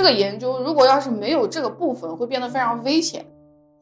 [0.00, 3.22] 这个研究如果要是没有这个部分，会变得非常危险，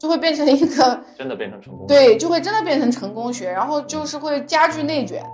[0.01, 1.87] 就会变成一个 真的变成成功。
[1.87, 5.25] 对，就会真的变成成功学，然后就是会加剧内卷，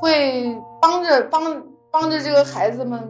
[0.00, 3.00] 会帮着帮帮着这个孩子们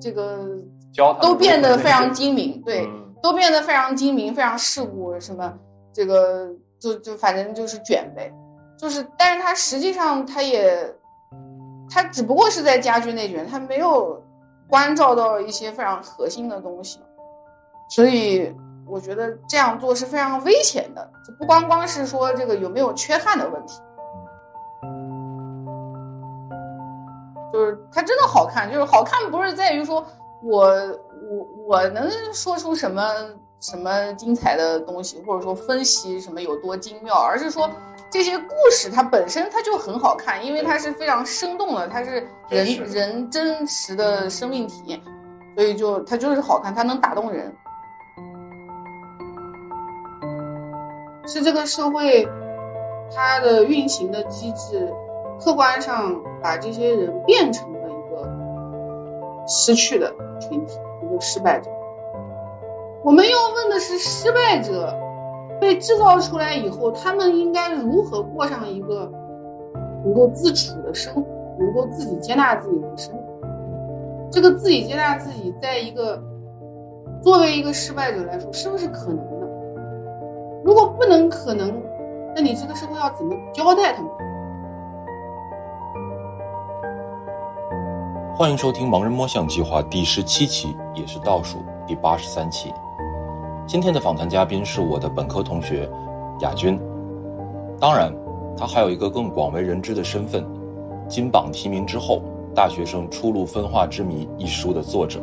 [0.00, 0.46] 这个
[0.94, 5.52] 教都变得非常精明，对，嗯都变得非常精明，非常世故，什么
[5.92, 6.48] 这个
[6.78, 8.32] 就就反正就是卷呗，
[8.78, 10.78] 就是，但是他实际上他也，
[11.90, 14.22] 他只不过是在加剧内卷，他没有
[14.68, 17.00] 关照到一些非常核心的东西，
[17.88, 18.54] 所以
[18.86, 23.80] 我觉得这样做是非常危险的，就不光光是说这个有没有缺憾的问题。
[27.50, 30.04] 就是它真的好看，就是好看不是在于说
[30.42, 30.68] 我
[31.30, 33.02] 我我能说出什么
[33.58, 37.68] 什么精彩的东西，或者说分析什么有多精妙，而是说
[38.10, 45.00] 这些故事它本身它就很好看，因为它是非常生动的，它是人人真实的生命体验，
[45.54, 47.54] 所以就它就是好看，它能打动人。
[51.26, 52.26] 是这个社会
[53.14, 54.90] 它的运行的机制，
[55.38, 60.10] 客观上把这些人变成了一个失去的
[60.40, 61.70] 群体，一个失败者。
[63.04, 64.98] 我们要问的是，失败者
[65.60, 69.10] 被制造出来以后，他们应该如何过上一个
[70.04, 71.22] 能够自处的生活，
[71.58, 73.22] 能够自己接纳自己的生活？
[74.30, 76.22] 这个自己接纳自己，在一个
[77.22, 79.48] 作为一个失败者来说，是不是可能的？
[80.64, 81.82] 如果不能可能，
[82.34, 84.10] 那你这个社会要怎么交代他们？
[88.36, 92.72] 欢迎收听《盲人摸象计划》第十七期，也是倒数第八十三期。
[93.68, 95.86] 今天的访谈嘉宾是我的本科同学
[96.40, 96.80] 亚军，
[97.78, 98.10] 当然，
[98.56, 100.42] 他还有一个更广为人知的身份——
[101.06, 102.22] 金榜题名之后，
[102.54, 105.20] 大学生出路分化之谜一书的作者。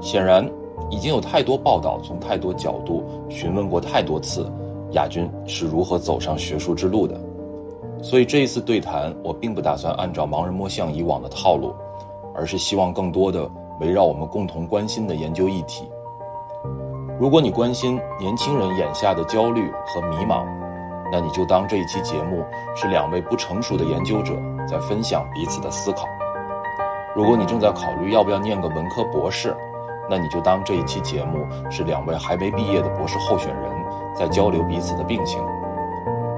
[0.00, 0.50] 显然，
[0.90, 4.50] 已经有太多报道，从太多角度询问过太多次，
[4.94, 7.16] 亚军是如何走上学术之路的。
[8.02, 11.72] 所以这一次对谈，我并不打算按照盲人摸象以往的套路，
[12.34, 13.48] 而是希望更多的
[13.80, 15.84] 围绕我们共同关心的研究议题。
[17.18, 20.46] 如果你关心年轻人眼下的焦虑和迷茫，
[21.10, 22.44] 那你就当这一期节目
[22.76, 24.34] 是两位不成熟的研究者
[24.68, 26.06] 在分享彼此的思考。
[27.16, 29.52] 如果你正在考虑要不要念个文科博士，
[30.08, 33.64] 那你就当这一期节目是两位还没毕业的博士候选人
[34.14, 35.42] 在交流彼此的病情。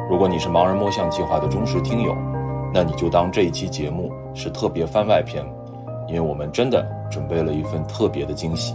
[0.08, 2.16] 如果你是盲人摸象计划的忠实听友，
[2.72, 5.44] 那你就当这一期节目是特别番外篇，
[6.08, 8.74] 因为我们真的准备了一份特别的惊喜。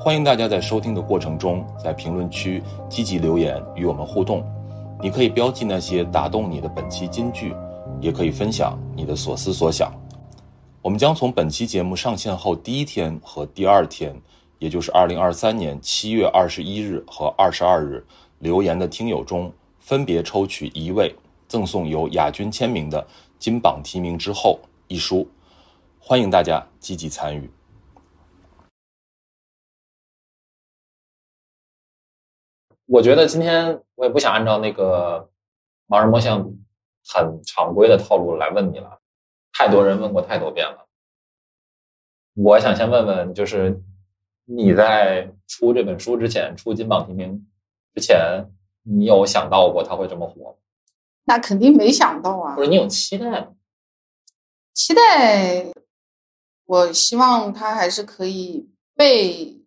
[0.00, 4.46] 欢迎大家在收听的过程中，在评论区积极留言与我们互动。
[5.02, 7.52] 你可以标记那些打动你的本期金句，
[8.00, 9.92] 也可以分享你的所思所想。
[10.82, 14.14] 我们将从本期节目上线后第一天和第二天，
[14.60, 18.06] 也就是二零二三年七月二十一日和二十二日
[18.38, 21.12] 留言的听友中，分别抽取一位，
[21.48, 23.02] 赠送由亚军签名的
[23.40, 25.28] 《金榜题名之后》一书。
[25.98, 27.50] 欢迎大家积极参与。
[32.90, 35.28] 我觉得今天我也不想按照那个
[35.88, 36.38] 盲人摸象
[37.04, 38.98] 很常规的套路来问你了，
[39.52, 40.86] 太多人问过太多遍了。
[42.34, 43.82] 我想先问问，就是
[44.46, 47.46] 你在出这本书之前，出金榜题名
[47.94, 48.46] 之前，
[48.84, 50.56] 你有想到过它会这么火吗？
[51.24, 53.48] 那肯定没想到啊或，者你有期待吗？
[54.72, 55.66] 期待，
[56.64, 59.62] 我希望他还是可以被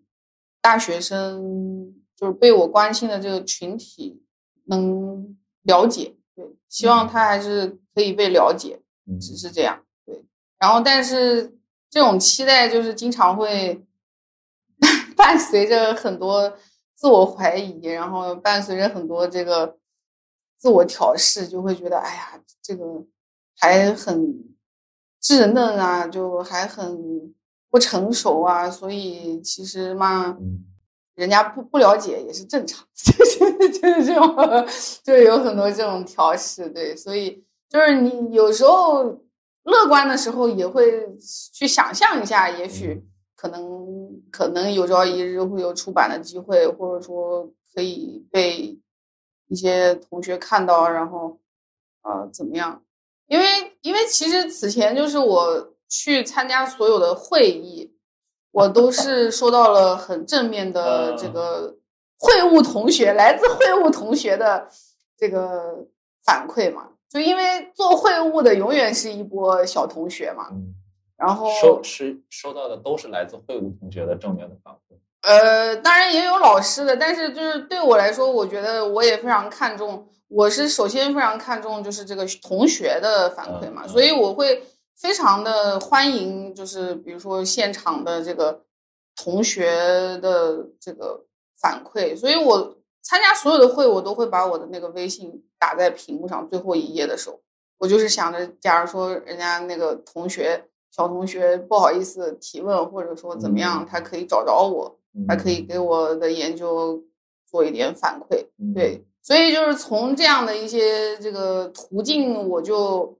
[0.59, 4.23] 大学生，就是被我关心的这个群体
[4.65, 6.15] 能了解。
[6.35, 9.83] 对，希望他还是可以被了解，嗯只是这样。
[10.05, 10.23] 对，
[10.59, 11.57] 然后但是
[11.89, 13.83] 这种期待就是经常会
[15.17, 16.55] 伴随着很多
[16.93, 19.77] 自我怀疑，然后伴随着很多这个
[20.57, 23.03] 自我调试，就会觉得哎呀，这个
[23.57, 24.55] 还很
[25.21, 27.33] 稚嫩啊，就还很
[27.69, 30.65] 不成熟啊，所以其实嘛，嗯
[31.15, 34.35] 人家不不了解也是正常， 就是就是这种，
[35.03, 39.03] 就是有很多这种调试，对，所以就是你有时候
[39.63, 41.07] 乐观的时候也会
[41.53, 43.03] 去想象一下，也许
[43.35, 48.79] 可能可能有朝一日会有出版的机会，或者说可以被
[49.47, 51.39] 一些同学看到，然后
[52.03, 52.81] 呃怎么样？
[53.27, 53.45] 因为
[53.81, 57.90] 因为其实此前就是我去参加所有的会议，
[58.51, 61.75] 我都是收到了很正面的这个
[62.19, 64.67] 会务同学来自会务同学的
[65.17, 65.85] 这个
[66.25, 66.87] 反馈嘛。
[67.09, 70.73] 就因为做会务的永远是一波小同学嘛，嗯
[71.17, 74.95] 然后收是收到的都是来自会务同学的正面的反馈。
[75.21, 80.07] 呃，当然也有老师的，但是就是对我来说，我觉得我也非常看重。
[80.29, 84.63] 我是首先非常看重就是这个同学的反馈嘛，所以我会
[85.01, 88.61] 非常的欢迎，就是比如说现场的这个
[89.15, 89.65] 同学
[90.19, 91.25] 的这个
[91.59, 97.39] 反馈，所以我参加所有的会，我都会把我的那个微信打在屏幕上最后一页的时候，
[97.79, 103.87] 我就是想着，假如说人家那个同学小同学不好意思提问，或者说怎么样，嗯。
[103.89, 107.03] 他可以找着我，他可以给我的研究
[107.49, 108.45] 做一点反馈。
[108.59, 108.71] 嗯。
[108.75, 113.17] 对，所以就是从这样的一些这个途径，我就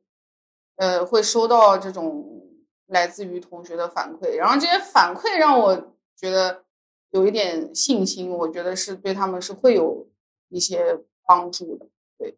[0.81, 2.41] 呃会收到这种
[2.87, 5.75] 来自于同学的反馈，然后这些反馈让我
[6.15, 6.63] 觉得
[7.11, 10.07] 有一点信心，我觉得是对他们是会有
[10.49, 11.85] 一些帮助的。
[12.17, 12.35] 对，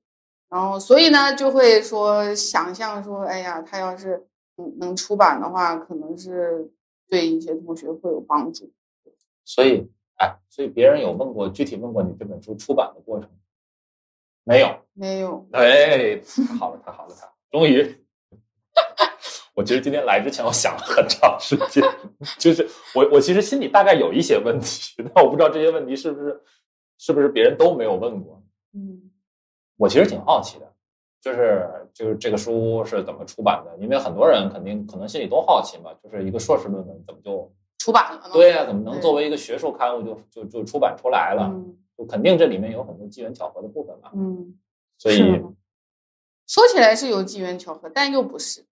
[0.50, 6.70] 然后所以呢就会说想象说，哎呀，他要是能能出版的话，可能是
[7.08, 8.70] 对一些同学会有帮助。
[9.46, 13.30] 所以，哎，所以别人有问过，具体问过你这本书出版的过程
[14.44, 14.68] 没有？
[14.92, 17.34] 没有，哎，太好了，太好了，太好了！
[17.50, 18.03] 终于，
[19.54, 21.84] 我其实今天来之前，我想了很长时间，
[22.40, 26.42] 就是我我其实心里大概有一些问题，但我不知道这些问题是不是
[26.98, 28.42] 是不是别人都没有问过。
[28.74, 29.10] 嗯
[29.78, 30.72] 我其实挺好奇的，
[31.20, 33.76] 就是就是这个书是怎么出版的？
[33.80, 38.34] 因为很多人肯定可能心里都好奇嘛，就是一个硕士论文怎么就出版了呢？
[38.34, 41.50] 对呀、怎么能作为一个学术刊物就就就出版出来了？
[41.54, 44.10] 嗯就肯定这里面有很多机缘巧合的部分嘛。
[44.16, 44.58] 嗯，
[44.98, 45.40] 所以
[46.48, 48.66] 说起来是有机缘巧合，但又不是。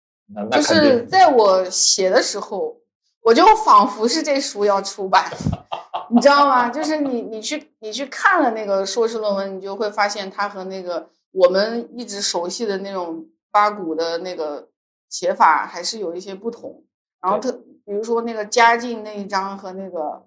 [0.50, 2.76] 就是在我写的时候，
[3.22, 5.30] 我就仿佛是这书要出版，
[6.10, 6.68] 你知道吗？
[6.68, 14.68] 就是你你去你去看了那个硕士论文，你就会发现它和那个我们一直熟悉的那种八股的那个
[15.08, 16.82] 写法还是有一些不同。
[17.20, 17.52] 然后特
[17.84, 20.22] 比如说那个嘉靖那一章和那个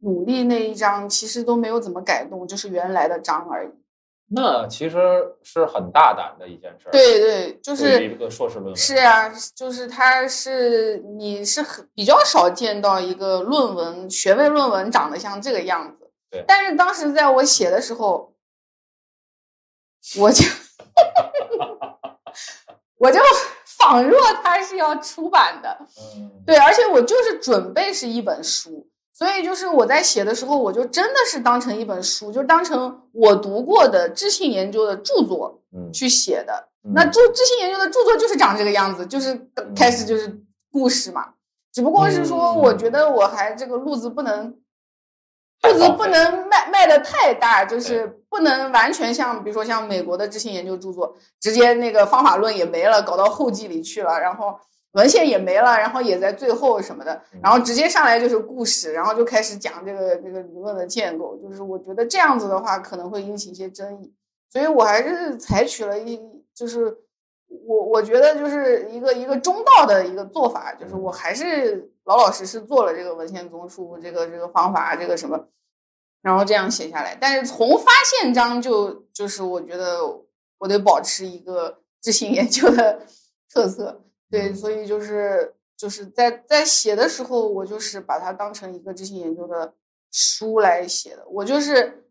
[0.00, 3.70] 努力那一章，其实都没有怎么改动，就是原来的章而已。
[4.30, 4.98] 那其实
[5.42, 16.10] 是很大胆的一件事儿。，对对，就是一个硕士论文是啊，就是它是你是很比较少见到一个论文学位论文长得像这个样子。
[16.30, 18.34] 对但是当时在我写的时候，
[20.18, 20.44] 我就
[23.00, 23.18] 我就
[23.78, 25.78] 仿若它是要出版的，
[26.16, 28.86] 嗯，对，而且我就是准备是一本书，
[29.18, 36.68] 所以就是我在写的时候，我就真的是当成一本书，就当成我读过的知性研究的著作嗯，去写的。
[36.84, 39.36] 嗯那著知性研究的著作就是长这个样子，就是
[39.74, 41.30] 开始就是故事嘛，
[41.72, 44.56] 只不过是说，嗯我觉得我还这个路子不能，
[45.64, 54.56] 路子不能迈迈的太大，就是不能完全像比如说像美国的知性研究著作，直接那个方法论也没了，搞到后记里去了，然后
[54.92, 64.12] 文献也没了，然后也在最后什么的，嗯然后直接上来就是故事，然后就开始讲这个这个理论的建构，就是我觉得这样子的话可能会引起一些争议，
[64.50, 66.18] 所以我还是采取了一
[66.54, 66.96] 就是
[67.66, 75.48] 我我觉得就是一个一个中道的一个做法，就是我还是老老实实做了这个文献综述，这个这个方法，这个什么，
[76.22, 77.16] 然后这样写下来。
[77.20, 80.00] 但是从发现章就就是我觉得
[80.58, 83.00] 我得保持一个知性研究的
[83.52, 89.74] 特色，对，所以就是就是在在写的时候，我就是把它当成一个知性研究的
[90.10, 92.04] 书来写的，我就是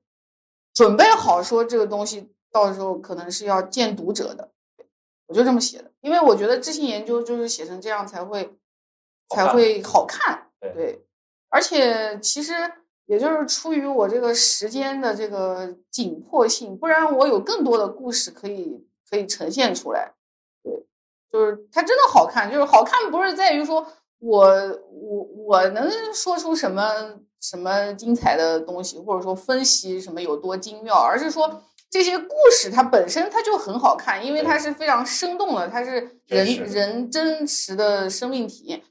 [0.74, 4.51] 准备好说这个东西到时候可能是要见读者的，
[5.27, 8.57] 我就这么写的，因为我觉得知性研究就是写成这样才会
[9.29, 10.74] 才会好看，对。
[10.74, 11.05] 对，
[11.50, 12.53] 而且其实
[13.05, 20.16] 也就是出于我这个时间的这个紧迫性，不然我有更多的故事可以可以呈现出来，对，
[21.31, 23.86] 就是它真的好看，就是好看不是在于说
[24.19, 24.48] 我
[24.91, 38.81] 我我能说出什么什么精彩的东西，或者说分析什么有多精妙，而是说这些故事它本身它就很好看，因为它是非常生动的，它是人人真实的生命体验，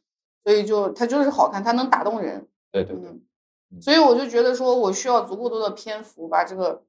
[0.45, 2.47] 所以就它就是好看，它能打动人。
[2.71, 6.83] 对对对，嗯，所以我就觉得说我需要足够多的篇幅把这个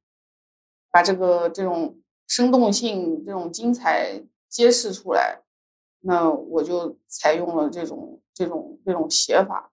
[0.91, 5.41] 把这个这种生动性、这种精彩揭示出来，
[6.01, 9.71] 那我就采用了这种这种这种写法。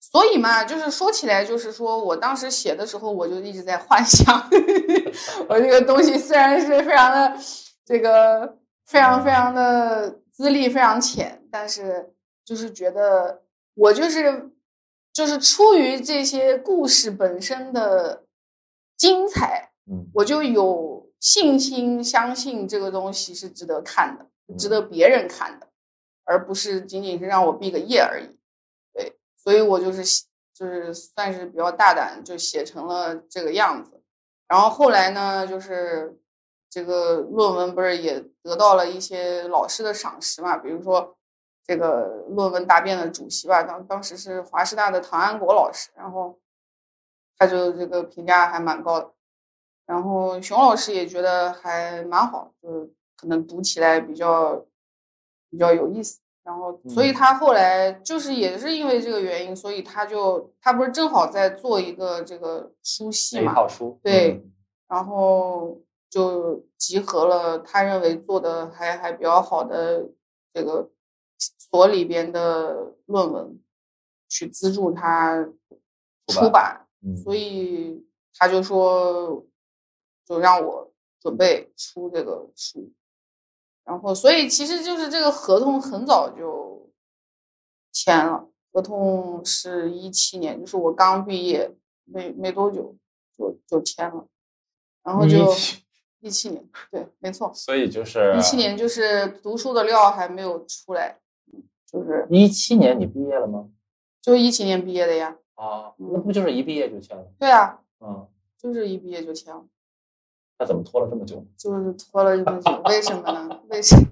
[0.00, 4.48] 所以嘛，就是说起来，就是说我当时写的时候，我就一直在幻想，
[5.48, 7.36] 我这个东西虽然是非常的
[7.84, 13.42] 这个非常非常的资历非常浅，但是就是觉得
[13.74, 14.50] 我就是
[15.12, 18.22] 就是出于这些故事本身的
[18.96, 25.66] 精彩，嗯我就有信心相信这个东西是值得看的，嗯值得别人看的。
[26.30, 28.36] 而不是仅仅是让我毕个业而已。
[28.92, 30.02] 对，所以我就是
[30.52, 34.02] 就是算是比较大胆，就写成了这个样子。
[34.46, 36.18] 然后后来呢，就是
[36.68, 40.58] 这个论文不是也得到了一些老师的赏识嘛？
[40.58, 41.16] 比如说
[41.64, 46.38] 这个论文答辩的主席吧，当当时是华师大的唐安国老师，然后
[47.38, 49.10] 他就这个评价还蛮高的。
[49.88, 54.64] 然后熊老师也觉得还蛮好，就是可能读起来比较
[55.50, 56.20] 比较有意思。
[56.44, 64.42] 然后，所以他后来就是也是因为这个原因，所以他就他不是正好在做一个这个书系嘛，一套书，对，
[64.88, 65.78] 然后
[66.10, 70.08] 就集合了他认为做的还还比较好的
[70.54, 70.90] 这个
[71.38, 73.58] 所里边的论文，
[74.28, 75.46] 去资助他
[76.28, 76.86] 出版，
[77.22, 79.44] 所以他就说，
[80.28, 82.92] 就让我准备出这个书。
[83.84, 86.90] 然后，所以其实就是这个合同很早就
[87.90, 92.94] 签了，合同是一七年，就是我刚毕业没没多久
[93.36, 94.26] 就就签了，
[95.02, 95.50] 然后就
[96.20, 97.50] 一七年，对，没错。
[97.54, 101.18] 所以就是一七年，就是读书的料还没有出来，
[101.90, 103.70] 就是一七年你毕业了吗？
[104.20, 105.38] 就一七年毕业的呀。
[105.54, 107.24] 啊，那不就是一毕业就签了？
[107.38, 109.66] 对啊，嗯，就是一毕业就签了。
[110.58, 111.44] 那怎么拖了这么久？
[111.56, 113.60] 就是拖了这么久，为什么呢？
[113.68, 114.08] 为什么？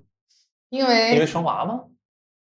[0.69, 1.85] 因为因为生娃吗？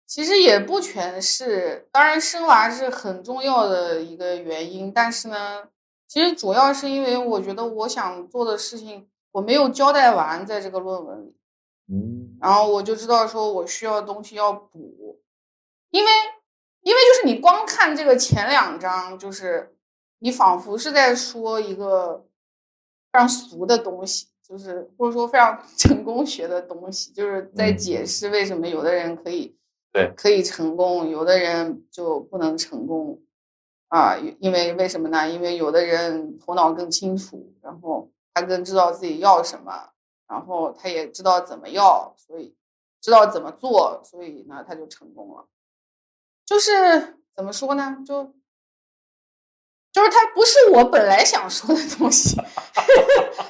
[0.05, 5.63] 其实也不全是，当然生娃是很重要的一个原因，但是呢，
[6.07, 11.35] 其实主要是因为我觉得我想做的事情我没有交代完在这个论文里，
[11.87, 15.21] 嗯，然后我就知道说我需要东西要补，
[15.89, 16.11] 因为
[16.81, 19.73] 因为就是你光看这个前两章，就是
[20.19, 22.25] 你仿佛是在说一个。
[23.15, 29.55] 非常俗的东西，就是或者说非常 成功学的东西，就是在解释为什么有的人可以
[29.93, 33.21] 对可以成功，有的人就不能成功
[33.87, 34.17] 啊？
[34.41, 35.29] 因为为什么呢？
[35.29, 39.91] 因为有的人头脑更清楚，然后他更知道自己要什么，
[40.27, 42.53] 然后他也知道怎么要，所以
[42.99, 45.47] 知道怎么做，所以呢他就成功了。
[46.45, 48.03] 就是怎么说呢？
[48.05, 48.33] 就。
[49.95, 52.35] 就是他不是我本来想说的东西，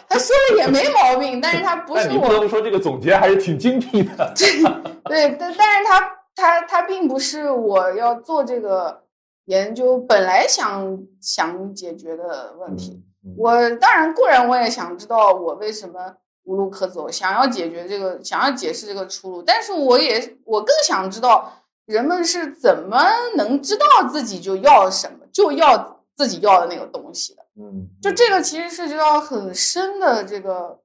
[0.07, 2.19] 他说的也没毛病，但是他不是我。
[2.19, 4.31] 不得不说这个总结还是挺精辟的。
[4.35, 9.01] 对，但但是他他他并不是我要做这个
[9.45, 13.03] 研究本来想想解决的问题。
[13.35, 21.51] 我当然固然我也想知道我为什么无路可走，想要解决这个，想要解释这个出路，但是我也我更想知道
[21.87, 23.03] 人们是怎么
[23.35, 25.94] 能知道自己就要什么，就要。
[26.15, 30.79] 自己要的那个东西的，嗯，就这个其实涉及到很深的这个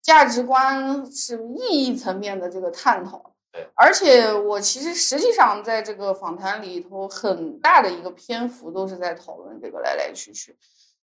[0.00, 3.34] 价值观是意义层面的这个探讨。
[3.50, 10.56] 对，而且我其实实际上在这个访谈里头，很大的一个篇幅都是在讨论这个来来去去，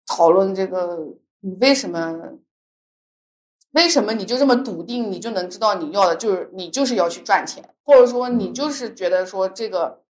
[0.06, 0.98] 讨论这个
[1.38, 2.38] 你为什么，
[3.70, 10.02] 为什么你就这么笃定，你就能知道你要的就是你就是要去赚钱，或者说你就是觉得说这个。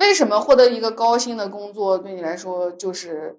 [0.00, 3.38] 为什么获得一个高薪的工作对你来说就是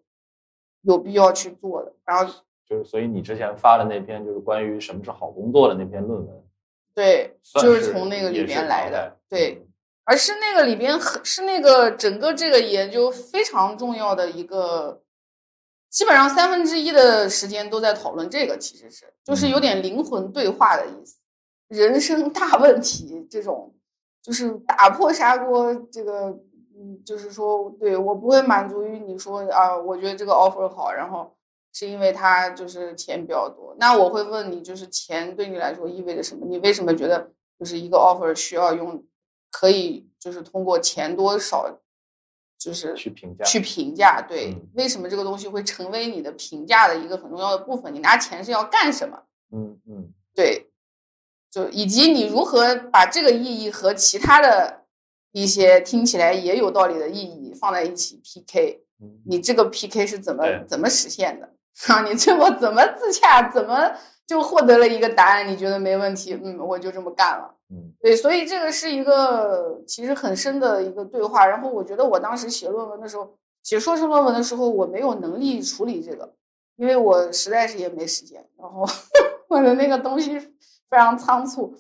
[0.83, 1.91] 有必要去做的？
[2.05, 2.33] 然后
[2.65, 6.43] 就是，所以你之前发的那篇就是关于什么是好工作的那篇论文，
[6.93, 9.17] 对，就是从那个里边来的。
[9.27, 9.65] 对，
[10.05, 15.01] 而是那个里边很是那个整个这个研究非常重要的一个，
[15.89, 21.17] 基本上三分之一的时间都在讨论这个，其实是就是有点灵魂对话的意思，
[21.69, 23.73] 人生大问题这种，
[24.21, 26.37] 就是打破砂锅这个。
[26.77, 31.35] 嗯，就是说，对我不会满足于你说啊，我觉得这个 offer 好，然后
[31.73, 33.75] 是因为他就是钱比较多。
[33.77, 36.45] 那我会问你，就是钱对你来说意味着什么？
[36.47, 39.03] 你为什么觉得就是一个 offer 需要用
[39.51, 41.69] 可以就是通过钱多少，
[42.57, 44.21] 就是去评价去评价？
[44.21, 47.93] 对，为什么这个东西会成为你的评价的一个很重要的部分？
[47.93, 49.21] 你拿钱是要干什么？
[49.51, 50.71] 嗯嗯，对，
[51.51, 54.80] 就以及你如何把这个意义和其他的。
[55.31, 58.81] 一些听起来也有道理的意义放在一起 PK，
[59.25, 61.49] 你这个 PK 是怎么怎么实现的？
[61.87, 63.91] 啊，你最后怎么自洽，怎么
[64.27, 65.47] 就获得了一个答案？
[65.47, 66.37] 你觉得没问题？
[66.43, 67.55] 嗯，我就这么干了。
[67.69, 71.47] 嗯，对，所以这个是一个其实很深的一个对话。
[71.47, 73.33] 然后我觉得我当时写论文的时候，
[73.63, 76.33] 写硕士论文的时候，我没有能力处理这个，
[76.75, 78.45] 因为我实在是也没时间。
[78.59, 78.85] 然后
[79.47, 81.73] 我的那个东西非常仓促。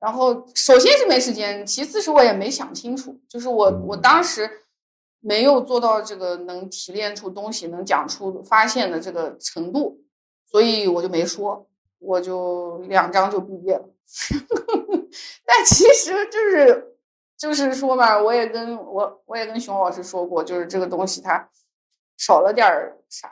[0.00, 4.48] 然后，首先是没时间，其次是我也没想清楚，就是我我当时
[5.20, 10.00] 没有做到这个能提炼出东西、能讲出发现的这个程度，
[10.46, 11.66] 所以我就没说，
[11.98, 13.88] 我就两张就毕业了。
[15.44, 16.96] 但其实就是
[17.36, 21.50] 就是说嘛，我也跟我我也跟熊老师说过，就是这个东西它
[22.16, 23.30] 少了点儿啥，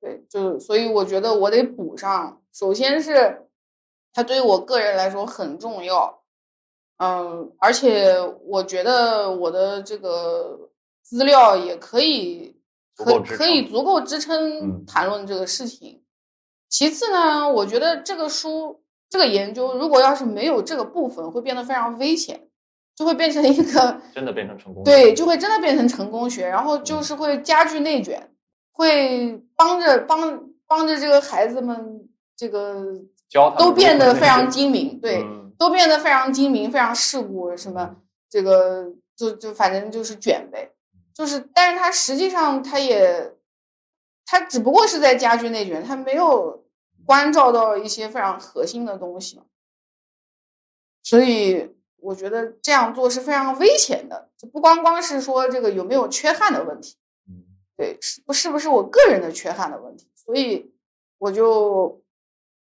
[0.00, 2.40] 对，就所以我觉得我得补上。
[2.52, 3.47] 首先是
[4.18, 6.22] 它对于我个人来说很重要，
[6.96, 10.58] 嗯，而且我觉得我的这个
[11.04, 12.60] 资料也可以
[12.96, 16.02] 可可以足够支撑谈论这个事情。
[16.68, 22.48] 其次呢，我觉得这个书这个研究如果要是没有这个部分，会变得非常危险。
[22.96, 28.34] 就会变成一个 真的变成成功对，就会真的变成成功学，然后就是会加剧内卷，
[28.72, 32.84] 会帮着帮帮着这个孩子们这个
[33.28, 35.24] 教都变得非常精明，对，
[35.58, 37.96] 都变得非常精明，非常世故，什么
[38.30, 40.72] 这个就就反正就是卷呗，
[41.14, 43.34] 就是，但是他实际上他也
[44.26, 46.64] 他只不过是在加剧内卷，他没有
[47.04, 49.40] 关照到一些非常核心的东西，
[51.02, 51.74] 所以。
[52.00, 56.96] 我觉得这样做是非常危险的，就不光光是说这个有没有缺憾的问题，
[57.76, 60.08] 对，是不是不是我个人的缺憾的问题？
[60.14, 60.72] 所以
[61.18, 62.00] 我就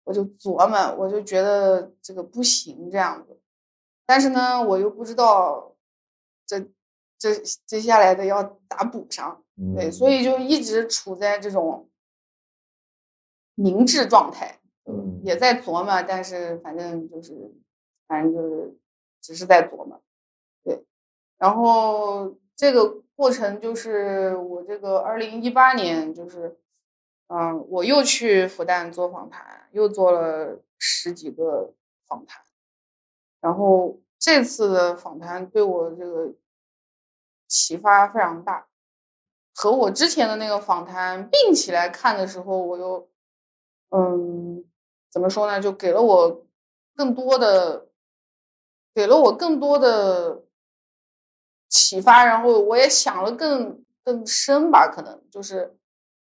[0.05, 3.39] 我就琢磨，我就觉得这个不行这样子，
[4.07, 5.75] 但是呢，我又不知道
[6.47, 6.61] 这
[7.19, 7.35] 这
[7.67, 9.43] 接下来的要咋补上，
[9.75, 11.89] 对，所以就一直处在这种
[13.55, 17.35] 明智状态，嗯，也在琢磨，但是反正就是
[18.07, 18.77] 反正就是。
[19.23, 20.01] 只是在琢磨，
[20.65, 20.83] 对，
[21.37, 26.59] 然后这个过程就是我这个二零一八年，就是，
[27.33, 31.73] 嗯，我又去复旦做访谈，又做了十几个
[32.07, 32.43] 访谈，
[33.41, 36.35] 然后这次的访谈对我这个
[37.47, 38.67] 启发非常大，
[39.55, 43.09] 和我之前的那个访谈并起来看的时候，我又，
[43.91, 44.65] 嗯，
[45.11, 45.61] 怎么说呢？
[45.61, 46.47] 就给了我
[46.97, 47.87] 更多的。
[48.93, 50.43] 给了我更多的
[51.69, 55.79] 启发，然后我也想了更更深吧，可能就是，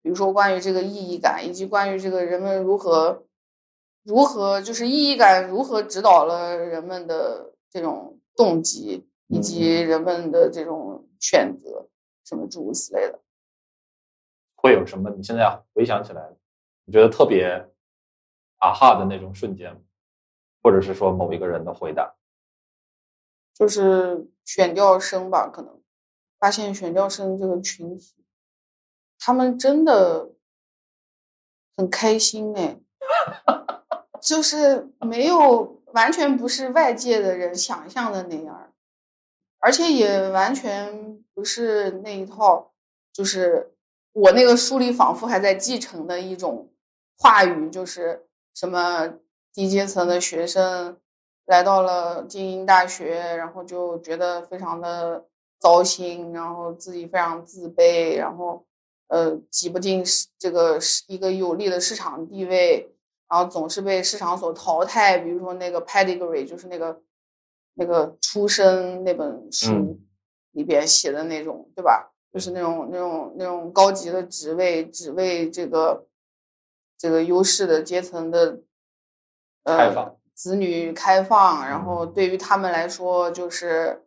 [0.04, 3.24] 比如说关于这个意义感，以及关于这个人们如何
[4.02, 11.88] 如何就是意义感如何指导了人们的这种动机，以及人们的这种选择，
[12.22, 13.18] 什么诸如此类的。
[14.54, 15.08] 会有什么？
[15.16, 16.36] 你现在回想起来，
[16.84, 17.66] 你觉得特别
[18.58, 19.82] 啊哈的那种瞬间，
[20.62, 22.14] 或者是说某一个人的回答？
[23.54, 25.80] 就是选调生吧，可能
[26.38, 28.14] 发现选调生这个群体，
[29.18, 30.30] 他们真的
[31.76, 32.78] 很开心哎，
[34.20, 38.72] 就是没有完全不是外界的人想象的那样，
[39.58, 42.72] 而且也完全不是那一套，
[43.12, 43.72] 就是
[44.12, 46.70] 我那个书里仿佛还在继承的一种
[47.18, 49.14] 话语，就是什么
[49.52, 50.98] 低阶层的学生。
[51.46, 55.26] 来到了精英大学，然后就觉得非常的
[55.60, 58.64] 糟心，然后自己非常自卑，然后
[59.08, 60.04] 呃挤不进
[60.38, 62.90] 这个一个有利的市场地位，
[63.28, 65.18] 然后总是被市场所淘汰。
[65.18, 67.02] 比如说那个 pedigree，就是那个
[67.74, 69.98] 那个出身那本书
[70.52, 72.12] 里边写的那种，对吧？
[72.32, 76.06] 就是那种那种那种高级的职位，只为这个
[76.98, 78.60] 这个优势的阶层的
[79.64, 80.16] 呃。
[80.36, 84.04] 子女开放，然后对于他们来说，就是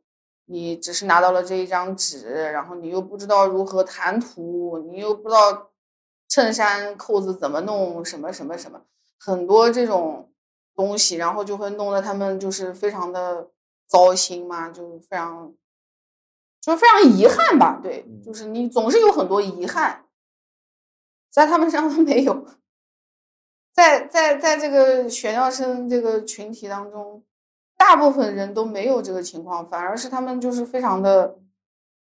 [0.49, 5.71] 你只是拿到了这一张纸，然后你又不知道如何谈吐，你又不知道
[6.27, 8.81] 衬衫扣子怎么弄，什么什么什么，
[9.19, 10.31] 很多这种
[10.75, 13.49] 东西，然后就会弄得他们就是非常的
[13.88, 15.53] 糟心嘛，就非常，
[16.62, 20.05] 就是非常遗憾吧，对，就是你总是有很多遗憾，
[21.29, 22.45] 在他们身上都没有。
[23.77, 27.23] 在在在这个选调生这个群体当中，
[27.78, 31.38] 大部分人都没有这个情况，反而是他们就是非常的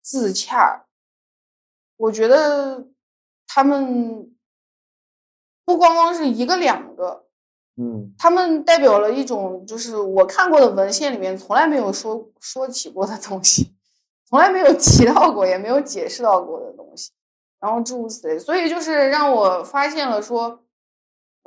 [0.02, 0.86] 自洽。
[1.98, 2.88] 我觉得
[3.46, 4.36] 他们
[5.64, 7.26] 不光光是一个两个，
[7.76, 13.76] 嗯，他们代表了一种就是我看过的文献里面从来没有说说起过的东西，
[14.26, 17.12] 从来没有提到过，也没有解释到过的东西，
[17.60, 20.62] 然后诸如此类，所以就是让我发现了说。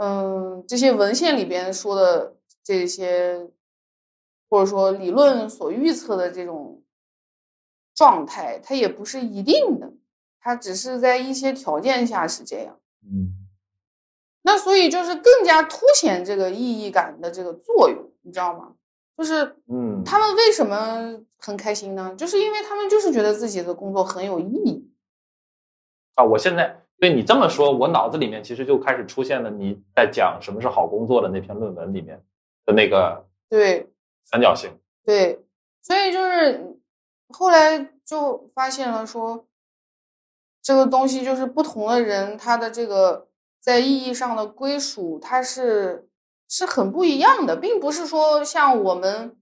[0.01, 3.51] 嗯，这些文献里边说的这些，
[4.48, 6.82] 或者说理论所预测的这种
[7.94, 9.92] 状态，它也不是一定的，
[10.40, 12.78] 它只是在一些条件下是这样。
[13.04, 13.32] 嗯，
[14.42, 18.74] 那所以就是更加凸显这个意义感的这个作用，你知道吗？
[19.16, 22.14] 就是嗯，他们为什么很开心呢？
[22.16, 24.90] 就是因为他们就是觉得自己的工作很有意义。
[26.14, 26.82] 啊，我现在。
[27.00, 32.20] 对你这么说，我脑子里面其实就开始出现了你在讲什么是好工作的那篇论文里面
[32.66, 33.88] 的那个对
[34.31, 34.71] 三角形。
[35.05, 35.45] 对，
[35.83, 36.79] 所以就是
[37.29, 39.47] 后来就发现了说，
[40.62, 43.29] 这个东西就是不同的人他的这个
[43.61, 46.09] 在意义上的归属，它是
[46.49, 49.37] 是很不一样的，并不是说像我们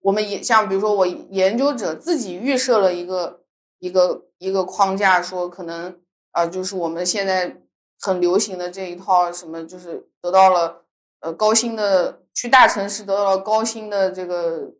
[0.00, 3.42] 我们也像比如说我研究者自己预设了一个
[3.78, 6.00] 一个一个框架，说可能
[6.32, 7.60] 啊、就是我们现在
[8.00, 10.84] 很流行的这一套什么，就是得到了
[11.20, 14.72] 呃高薪的去大城市得到了高薪的这个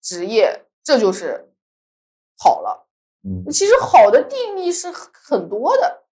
[0.00, 1.52] 职业，这就是
[2.38, 2.88] 好了。
[3.26, 6.04] 嗯其实好的定义是很很多的，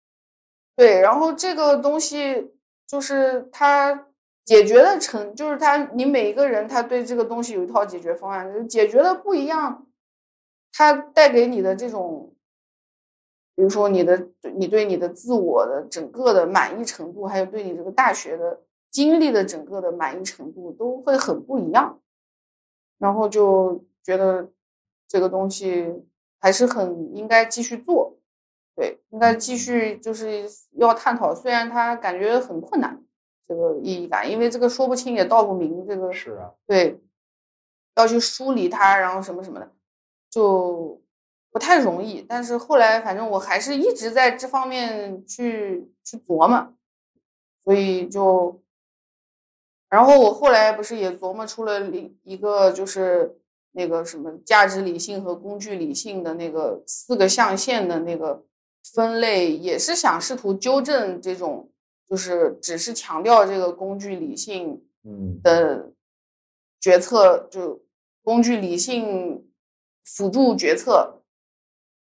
[0.75, 0.99] 对。
[1.01, 2.53] 然后这个东西
[2.87, 4.07] 就是它
[4.45, 9.87] 解决的成，就是它你每一个人他对这个东西有一套解决方案，解决的不一样，
[10.71, 12.33] 它带给你的这种，
[13.55, 21.99] 比如说你的你对你的自我的整个的满意程度，还有对你这个大学的经历的整个的满意程度都会很不一样，
[22.99, 24.51] 然后就觉得
[25.07, 26.03] 这个东西
[26.39, 28.17] 还是很应该继续做，
[28.75, 33.01] 对，应该继续就是要探讨，虽然它感觉很困难，
[33.47, 36.99] 这个意义感，因为这个说不清也道不明，这个是啊，对，
[37.95, 39.71] 要去梳理它，然后什么什么的，
[40.29, 41.01] 就
[41.51, 42.21] 不太容易。
[42.21, 46.73] 但是后来，反正我还是一直在这方面去去琢磨，
[47.63, 48.60] 所以就，
[49.91, 53.37] 然后我后来不是也琢磨出了一一个就是
[53.73, 58.43] 那个什么价值理性和工具理性的那个四个象限的那个
[58.95, 61.69] 分类，也是想试图纠正这种，
[62.09, 64.83] 就是只是强调这个工具理性。
[65.03, 65.91] 嗯的
[66.79, 67.81] 决策，就
[68.21, 69.49] 工具理性
[70.03, 71.23] 辅助决策，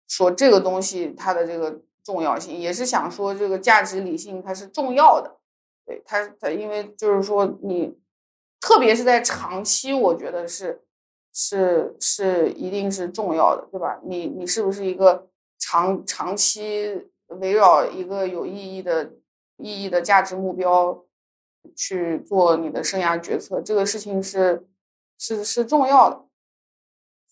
[0.09, 5.37] 说这个东西它的这个重要性，也是想说这个价值理性它是重要的，
[5.87, 7.99] 对他他因为就是说你，
[8.61, 10.83] 特别是在长期，我觉得是
[11.33, 13.99] 是是一定是重要的，对吧？
[14.05, 19.13] 你你是不是一个长长期围绕一个有意义的
[19.57, 21.03] 意义的价值目标？
[21.75, 24.69] 去做你的生涯决策，这个事情是
[25.19, 26.25] 是是重要的，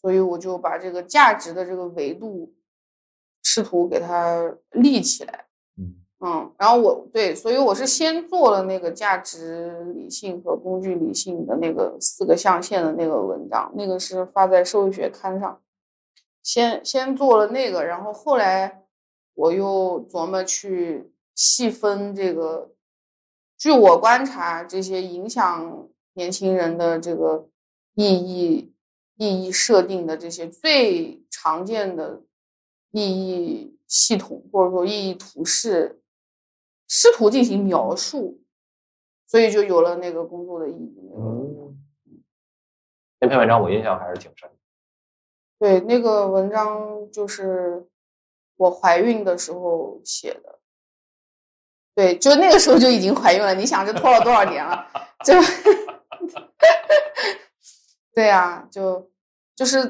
[0.01, 2.53] 所以我就把这个价值的这个维度
[3.45, 5.44] 试图给它立起来。
[6.27, 15.61] 嗯，然后我对，所以我是先做了那个价值理性和工具理性的那个四个象限的那个文章，那个是发在社会学刊上，
[16.43, 18.85] 先先做了那个，然后后来
[19.35, 22.71] 我又琢磨去细分这个。
[23.59, 27.49] 据我观察，这些影响年轻人的这个
[27.95, 28.75] 意义、
[29.17, 32.23] 意义设定的这些最常见的
[32.91, 36.01] 意义系统，或者说意义图示，
[36.97, 38.41] 试图进行描述，
[39.27, 41.11] 所以就有了那个工作的意义。
[41.17, 41.77] 嗯，
[43.19, 44.55] 那篇文章我印象还是挺深的。
[45.59, 47.85] 对，那个文章就是
[48.55, 50.61] 我怀孕的时候写的。
[51.97, 53.53] 对，就那个时候就已经怀孕了。
[53.57, 54.87] 你想，这拖了多少年了？
[55.25, 55.35] 就，
[58.15, 59.11] 对呀、就
[59.57, 59.83] 就是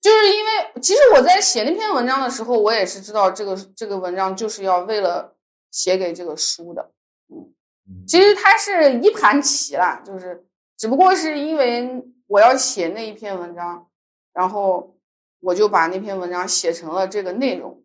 [0.00, 5.33] 就是因为，其实我在写那篇文章的时候，我也是知道这个这个文章就是要为了
[5.74, 6.92] 写给这个书的。
[7.26, 10.46] 嗯其实它是一盘棋啦，就是
[10.78, 13.86] 只不过是因为我要写那一篇文章，
[14.32, 14.96] 然后
[15.40, 17.82] 我就把那篇文章写成了这个内容。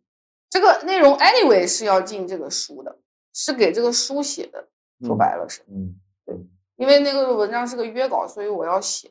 [0.49, 2.97] 这个内容 anyway 是要进这个书的。
[3.32, 4.67] 是给这个书写的，
[5.06, 6.36] 说白了是，嗯，对
[6.78, 9.10] 因为那个文章是个约稿，所以我要写，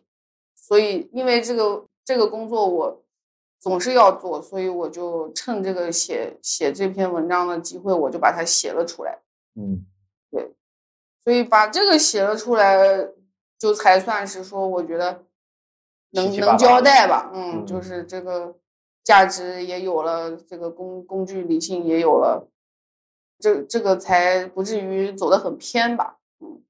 [0.55, 3.05] 所以因为这个这个工作我
[3.61, 9.18] 总是要做，所以我就趁这个写写这篇文章的机会，我就把它写了出来，
[9.55, 9.85] 嗯。
[10.31, 10.55] 对
[11.25, 12.79] 所以把这个写了出来，
[13.59, 15.25] 就才算是说，我觉得
[16.11, 18.55] 能能交代吧，嗯，嗯就是这个
[19.05, 22.49] 价值也有了，这个工工具理性也有了。
[23.40, 26.62] 这这个才不至于走得很偏吧，嗯，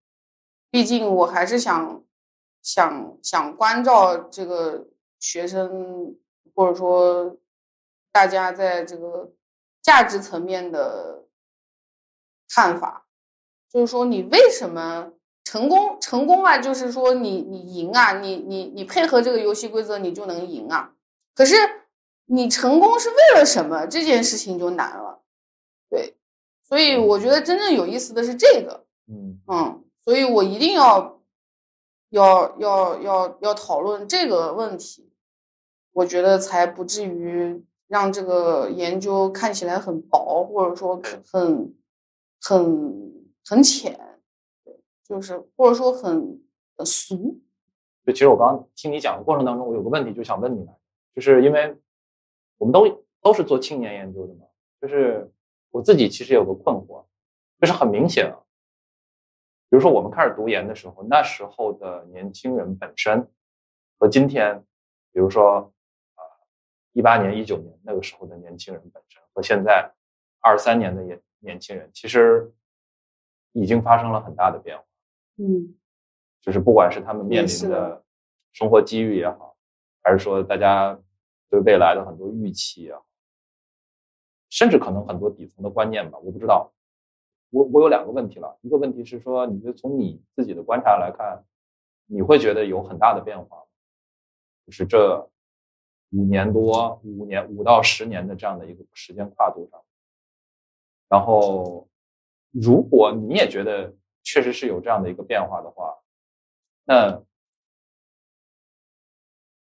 [0.70, 2.04] 毕竟我还是想
[2.62, 4.86] 想想关照这个
[5.18, 6.14] 学生，
[6.54, 7.36] 或者说
[8.12, 9.32] 大家在这个
[9.82, 11.24] 价值层面的
[12.48, 13.06] 看法，
[13.70, 15.12] 就是说你为什么
[15.44, 16.58] 成功成功啊？
[16.58, 20.92] 就是说你你赢啊，你你你配合这个游戏规则你就能赢啊，
[21.34, 21.54] 可是
[22.26, 23.86] 你成功是为了什么？
[23.86, 25.22] 这件事情就难了，
[25.88, 26.14] 对。
[26.62, 31.18] 所以我觉得真正有意思的是这个，嗯嗯，所以我一定要
[32.10, 35.10] 要要要要讨论这个问题，
[35.98, 41.74] 我觉得才不至于让这个研究看起来很薄，或者说很
[42.40, 43.12] 很
[43.44, 43.98] 很浅，
[44.64, 46.40] 对，就是或者说很
[46.76, 47.40] 很俗，
[48.06, 50.78] 就其实我刚刚听你讲的过程当中，我有个问题就想问你来，
[51.16, 51.76] 就是因为
[52.58, 54.46] 我们都都是做青年研究的嘛，
[54.80, 55.28] 就是
[55.72, 57.04] 我自己其实有个困惑，
[57.60, 58.38] 就是很明显啊，
[59.68, 63.28] 比如说我们开始读研的时候，那时候的年轻人本身
[63.98, 64.64] 和今天，
[65.12, 65.68] 比如说啊
[66.92, 69.92] 一八年、一九年那个时候的年轻人本身和现在
[70.40, 72.52] 二三年的年年轻人，其实
[73.52, 74.84] 已经发生了很大的变化。
[75.36, 75.74] 嗯
[76.40, 78.02] 就是不管是他们面临的
[78.52, 79.56] 生活机遇也好，
[80.02, 80.98] 还是说大家
[81.50, 83.04] 对未来的很多预期也好，
[84.48, 86.72] 甚至可能很多底层的观念吧，我不知道。
[87.50, 91.44] 我我有两个问题了，一个问题是说，你就从你自己的观察来看，
[92.06, 93.62] 你会觉得有很大的变化吗？
[94.66, 95.28] 就是这
[96.10, 99.84] 五年多、五年五到十年的这样的一个时间跨度上，
[101.08, 101.88] 然后
[102.50, 105.98] 如果你也觉得确实是有这样的一个变化的话，
[106.84, 107.22] 那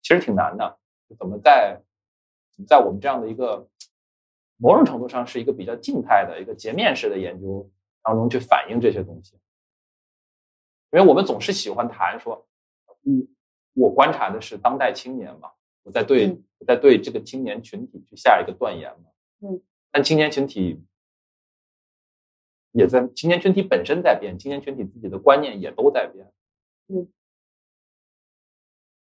[0.03, 0.79] 其实挺难的。
[1.19, 1.81] 怎么在
[2.53, 3.69] 怎么在我们这样的一个
[4.57, 7.71] 某种程度上是一个比较静态的一个截面式的研究
[8.03, 9.35] 当中去反映这些东西？
[10.91, 12.47] 因为我们总是喜欢谈说，
[13.03, 13.29] 嗯，
[13.75, 15.53] 我观察的是当代青年嘛，
[15.89, 19.11] 我在对、嗯我在对这个青年群体去下一个断言嘛。
[19.43, 20.83] 嗯，但青年群体
[22.73, 26.33] 也在青年群体本身在变，青年群体自己的观念也都在变。
[26.89, 27.09] 嗯，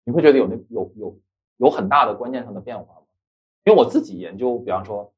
[0.04, 1.20] 你会觉得有那有有
[1.58, 3.08] 有很大的观念上的变化吗？
[3.64, 5.12] 因为我自己研究，比方说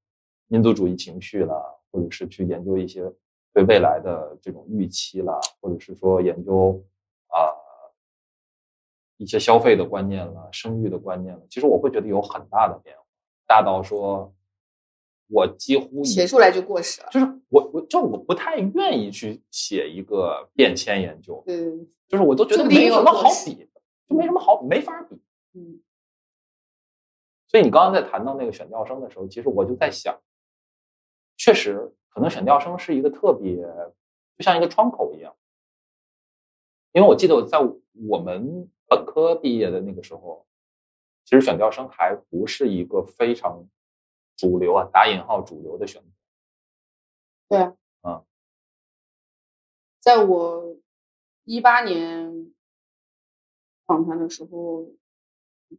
[0.47, 1.55] 民族主义情绪啦，
[1.91, 3.03] 或者是去研究一些
[3.51, 6.81] 对未来的这种预期啦，或者是说研究
[7.27, 7.51] 啊、
[9.23, 13.03] 一些消费的观念了、生育的观念了，其实我会觉得有很大的变化，
[13.47, 14.33] 大到说，
[15.29, 17.07] 我几乎写出来就过时了。
[17.09, 25.15] 就是我我就我不太愿意去写一个变迁研究，嗯就是我都觉得没什么好比的，就没什么好没法比。
[25.53, 25.79] 嗯
[27.47, 30.19] 所以你刚刚在谈到那个选调生的时候，其实我就在想，
[31.37, 33.55] 确实可能选调生是一个特别，
[34.37, 35.33] 就像一个窗口一样。
[36.93, 37.59] 因为我记得我在
[38.07, 40.45] 我们本科毕业的那个时候，
[41.25, 43.67] 其实选调生还不是一个非常
[44.35, 46.07] 主流啊，打引号主流的选择。
[47.49, 48.25] 对啊，嗯，
[49.99, 50.77] 在我
[51.43, 52.53] 一八年
[53.85, 54.87] 访谈的时候，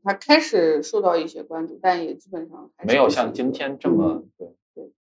[0.02, 4.92] 他开始受到一些关注，但也基本上还没有像今天这么嗯对，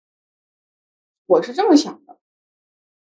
[1.26, 2.20] 我是这么想的。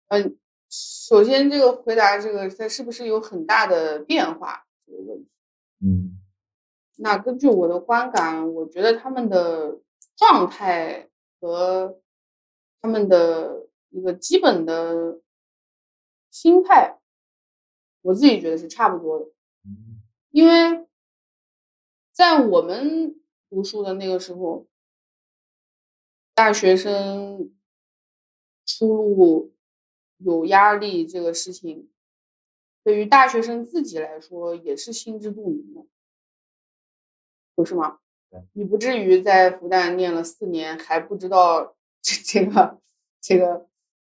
[0.09, 5.31] 嗯，首先这个回答这个它是不是有很大的变化这个问题，
[5.81, 6.21] 嗯。
[6.99, 9.81] 那根据我的观感，我觉得他们的
[10.17, 12.01] 状态和
[12.81, 15.21] 他们的一个基本的
[16.31, 16.99] 心态，
[18.01, 19.27] 我自己觉得是差不多的。
[19.65, 20.01] 嗯。
[20.31, 20.87] 因为
[22.13, 23.21] 在我们
[23.51, 24.67] 读书的那个时候，
[26.35, 27.55] 大学生
[28.65, 29.55] 出路
[30.19, 31.91] 有压力这个事情，
[32.87, 35.85] 对于大学生自己来说也是心知肚明的，
[37.57, 37.99] 不是吗
[38.31, 38.41] 对？
[38.53, 42.79] 你不至于在复旦念了四年还不知道这这个
[43.21, 43.67] 这个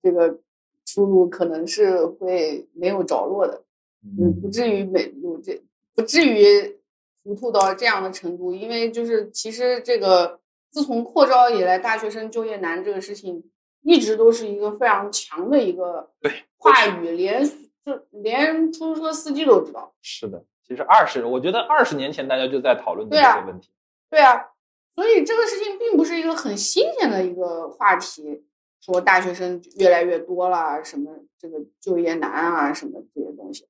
[0.03, 0.41] 这个
[0.85, 3.63] 出路可能是会没有着落的。
[4.03, 5.63] 嗯，不至于没有这，
[5.95, 6.77] 不至于
[7.23, 8.53] 糊涂到这样的程度。
[8.53, 13.49] 因为就是其实这个自从扩招以来，大学生就业难这个事情
[13.83, 17.49] 一直都是一个非常强的一个对话语，连
[17.87, 19.95] 就连出租车司机都知道。
[20.03, 20.45] 是的。
[20.67, 23.71] 其实二十，我觉得二十年前大家就在讨论这些问题。
[24.11, 24.49] 对啊，
[24.93, 28.45] 所以这个事情并不是一个很新鲜的一个话题，
[28.81, 33.69] 说大学生越来越多了，什么这个就业难啊，什么这些东西。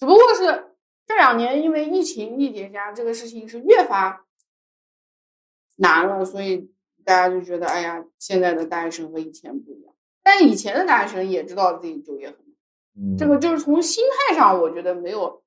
[0.00, 0.74] 只不过是
[1.06, 4.26] 这两年因为疫情一叠加，这个事情是越发
[5.76, 6.68] 难了，所以
[7.04, 9.94] 大家就觉得，哎呀，现在的大学生和以前不一样。
[10.24, 12.45] 但以前的大学生也知道自己就业很
[13.18, 15.42] 这个就是从心态上，我觉得没有，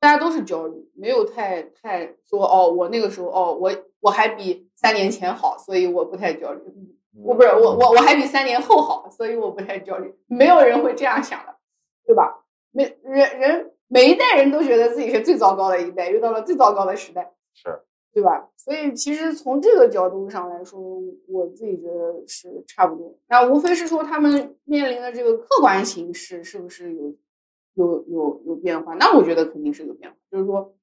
[0.00, 6.60] 大家都是焦虑，没有太太说哦，我那个时候哦，我我还比三年前好，所以我不太焦虑。
[7.22, 10.14] 我不是我我我还比三年后好，所以我不太焦虑。
[10.26, 11.54] 没有人会这样想的，
[12.06, 12.42] 对吧？
[12.70, 18.50] 每人人每一代人都觉得自己是最糟糕的一代，遇到了最糟糕的时代，是对吧？
[18.56, 20.78] 所以其实从这个角度上来说，
[21.26, 23.18] 我自己觉得是差不多。
[23.28, 27.16] 那无非是说他们面临的这个客观形势是不是有
[27.74, 28.94] 有有有变化？
[28.94, 30.74] 那我觉得肯定是有变化，就是说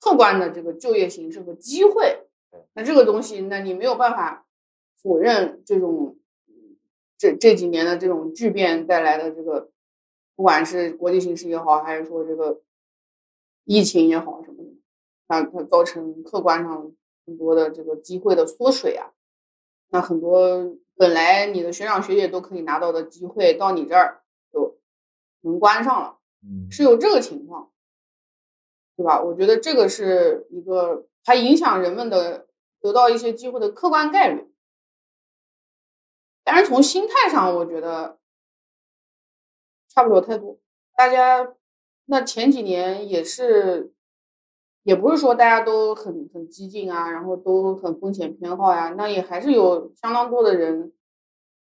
[0.00, 4.46] 客观的这个就业形势和机会对，那这个东西，那你没有办法
[5.02, 6.16] 否认这种
[7.18, 9.70] 这这几年的这种巨变带来的这个，
[10.34, 12.62] 不管是国际形势也好，还是说这个
[13.64, 14.59] 疫情也好什么
[15.30, 15.50] 的。
[15.52, 16.92] 那它造成客观上
[17.24, 19.12] 很多的这个机会的缩水啊。
[19.90, 24.78] 那很多本来你的学长学姐都可以拿到的机会，到你这儿就
[25.40, 27.72] 门关上了，嗯是有这个情况，
[28.96, 29.22] 对吧？
[29.22, 32.46] 我觉得这个是一个还影响人们的
[32.80, 34.52] 得到一些机会的客观概率。
[36.44, 38.18] 但是从心态上，我觉得
[39.88, 40.58] 差不了太多。
[40.96, 41.54] 大家
[42.06, 43.92] 那前几年也是，
[44.82, 50.92] 也不是说大家都很很激进啊，然后都很风险偏好呀，那也还是有相当多的人，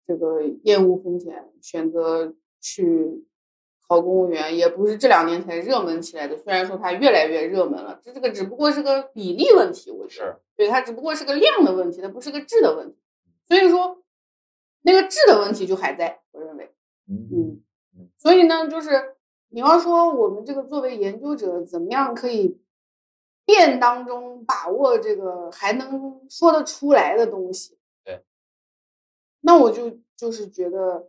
[0.06, 3.24] 这个厌恶风险，选择去
[3.86, 6.36] 考公务员，也不是这两年才热门起来的。
[6.36, 10.26] 虽然说它越来越热门了，这这个只不过是个比例问题，我觉得。
[10.26, 12.96] 是对，它只不过是个量的问题，它不是个质的问题。
[13.46, 14.02] 所以说，
[14.82, 16.70] 那个质的问题就还在，我认为。
[17.08, 17.28] 嗯
[17.96, 19.16] 嗯，所以呢，就是
[19.50, 22.58] 你要说我们这个作为研究者，怎么样可以
[23.44, 27.78] 辩当中把握这个还能说得出来的东西？
[28.04, 28.24] 对，
[29.40, 31.08] 那我就就是觉得，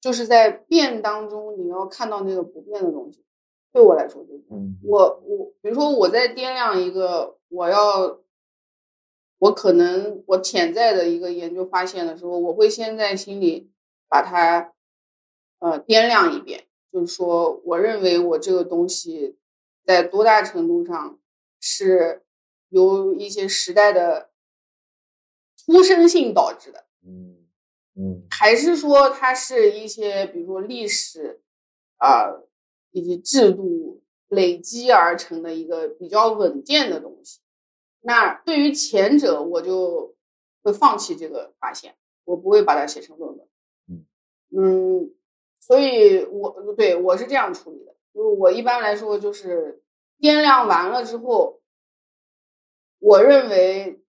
[0.00, 3.24] 就是在变当中你要看到那个不变的东西。
[3.72, 8.18] 对我来说，就是嗯我我比如说我在掂量一个我要
[9.38, 13.70] 我可能我潜在的一个研究发现的时候，我会先在心里
[14.08, 14.72] 把它
[15.60, 19.36] 呃掂量一遍，就是说我认为我这个东西
[19.90, 21.18] 在多大程度上
[21.58, 22.22] 是
[22.68, 24.30] 由一些时代的
[25.56, 26.84] 出生性导致的。
[27.04, 27.36] 嗯
[27.96, 31.40] 嗯还是说它是一些比如说历史
[31.96, 32.32] 啊、
[32.92, 37.40] 以及制度累积而成的一个比较稳健的东西。
[38.00, 40.14] 那对于前者，我就
[40.62, 43.48] 会放弃这个发现，我不会把它写成论文。
[43.88, 44.06] 嗯
[44.56, 45.14] 嗯，
[45.58, 49.82] 所以我对我是这样处理的，就我一般来说就是
[50.18, 51.60] 掂量完了之后，
[52.98, 54.02] 我认为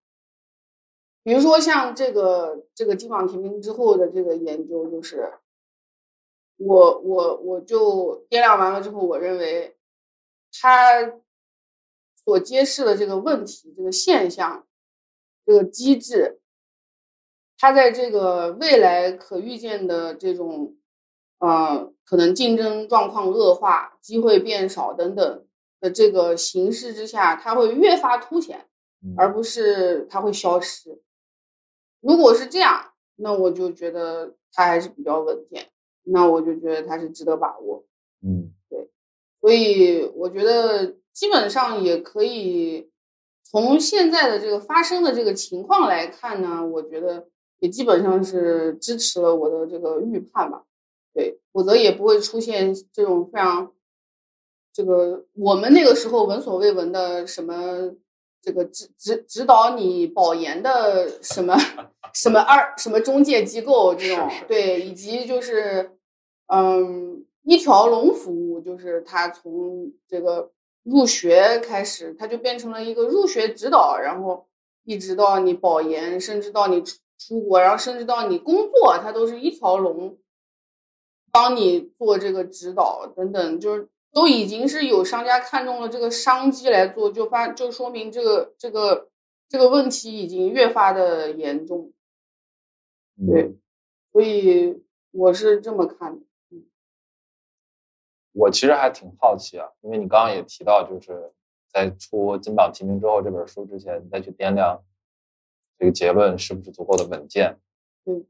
[1.24, 5.34] 比如说像这个这个金榜题名之后的这个研究，就是
[6.58, 9.78] 我我我就掂量完了之后，我认为
[10.52, 11.22] 它
[12.16, 14.68] 所揭示的这个问题、这个现象、
[15.46, 16.40] 这个机制，
[17.58, 20.76] 它在这个未来可预见的这种
[21.42, 25.46] 呃可能竞争状况恶化、机会变少等等
[25.80, 28.66] 的这个形势之下，它会越发凸显。
[29.04, 31.02] 嗯，而不是它会消失。
[32.02, 35.70] 如果是这样，那我就觉得它还是比较稳健，
[36.04, 37.84] 那我就觉得它是值得把握。
[38.24, 38.90] 嗯对
[39.40, 42.92] 所以我觉得基本上也可以
[43.44, 47.28] 从现在的这个发生的这个情况来看呢，我觉得
[47.58, 50.64] 也基本上是支持了我的这个预判吧。
[51.52, 53.72] 对，否则也不会出现这种非常
[54.74, 57.92] 这个我们那个时候闻所未闻的什么
[58.42, 61.56] 这个指指指导你保研的什么
[62.14, 64.94] 什么二什么中介机构这种对，以。
[64.94, 65.98] 及就是
[66.48, 70.52] 嗯一条龙服务，就是它从这个
[70.84, 74.48] 入学开始，它就变成了一个入学指导，然后
[74.84, 80.18] 一直到你保研，甚至到你出出国，然后甚至到你工作，它都是一条龙
[81.32, 89.10] 帮你做这个指导等等，就是都已经是有商家看中了这个商机来做，就发就说明这个这个
[89.48, 91.94] 这个问题已经越发的严重，
[93.18, 93.56] 嗯对，
[94.12, 96.26] 所以我是这么看的。
[98.34, 101.34] 我其实还挺好奇啊，因为你刚刚也提到，就是
[101.70, 104.82] 在出金榜题名之后这本书之前，你再去掂量
[105.78, 107.60] 这个结论是不是足够的稳健。
[108.06, 108.26] 嗯，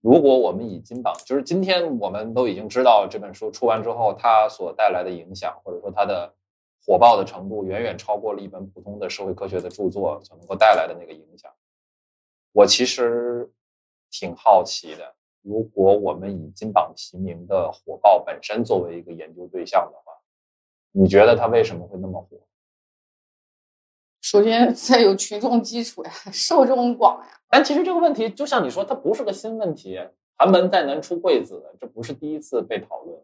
[0.00, 6.32] 如果我们以金榜，就是今天我们都已经知道这本书出完之后，它所带来的影响，或者说它的
[6.82, 11.52] 火爆的程度，远远超过了一本普通的社会科学的著作所能够带来的那个影响。
[12.52, 13.50] 我其实
[14.10, 20.12] 挺好奇的，如果我们以金榜题名的火爆本身作为一个研究对象的话，
[20.92, 22.38] 你觉得它为什么会那么火？
[24.30, 27.40] 首先， 再有群众基础呀，受众广呀。
[27.48, 29.98] 但其实这个问题，就像你说，它不是个新问题。
[30.36, 33.20] 寒门再难出贵子，这不是第一次被讨论。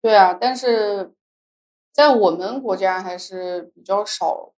[0.00, 1.12] 对啊，但是
[1.92, 4.54] 在我们国家还是比较少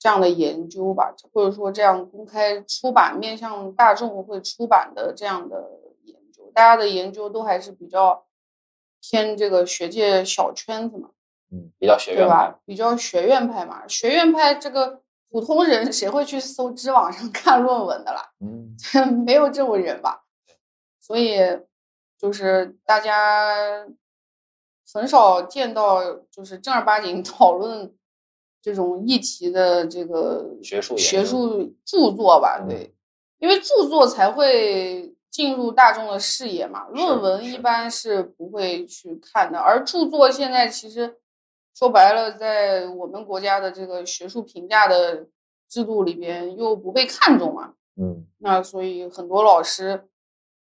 [0.00, 8.26] 这样的研究吧，或者说这样公开出版、面向大众会出版的这样的研究，大家的研究都还是比较
[9.00, 11.10] 偏这个学界小圈子嘛，
[11.54, 12.34] 嗯，比较学院派。
[12.34, 12.58] 吧？
[12.64, 15.00] 比较学院派嘛，学院派这个
[15.30, 18.30] 普通人谁会去搜知网上 看论文的啦？
[18.40, 18.76] 嗯
[19.24, 20.24] 没有这种人吧，
[21.00, 21.38] 所以
[22.18, 23.86] 就是大家
[24.92, 27.94] 很少见到就是正儿八经 讨论
[28.62, 32.94] 这种议题的这个学术学术著作吧，嗯对，
[33.38, 41.16] 因为著作才会进入大众的视野嘛，论文一般是不会去看的，而著作现在其实
[41.74, 45.26] 说白了，在我们国家的这个学术评价的
[45.68, 48.24] 制度里边又不被看重啊，嗯。
[48.38, 50.08] 那所以很多老师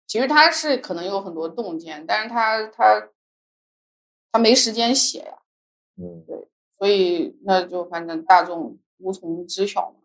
[0.06, 3.08] 其实他是可能有很多洞见，但是他他
[4.30, 5.38] 他没时间写呀。
[5.96, 6.24] 嗯。
[6.26, 6.48] 对
[6.78, 9.96] 所以那就反正大众无从知晓嘛。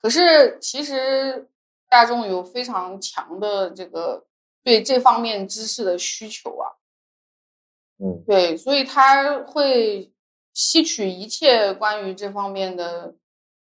[0.00, 1.48] 可是其实
[1.88, 4.26] 大众有非常强的这个
[4.62, 6.68] 对这方面知识的需求啊，
[7.98, 8.22] 嗯。
[8.26, 10.11] 对，所以他会
[10.52, 13.14] 吸取一切关于这方面的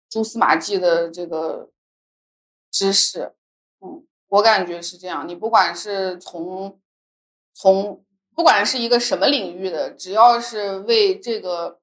[0.08, 1.70] 蛛丝马迹的这个
[2.70, 3.34] 知识。
[3.80, 5.28] 嗯，我感觉是这样。
[5.28, 6.80] 你不管是从
[7.52, 8.04] 从
[8.34, 11.80] 不管是一个什么领域的，只要是为这个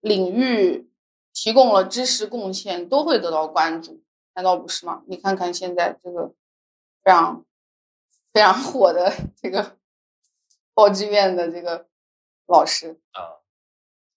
[0.00, 0.90] 领域
[1.32, 4.02] 提供了知识贡献，都会得到关注，
[4.34, 5.02] 难道不是吗？
[5.06, 6.28] 你看看现在这个
[7.02, 7.44] 非常
[8.32, 9.78] 非常火的这个
[10.74, 11.86] 报志愿的这个
[12.46, 13.40] 老师，啊，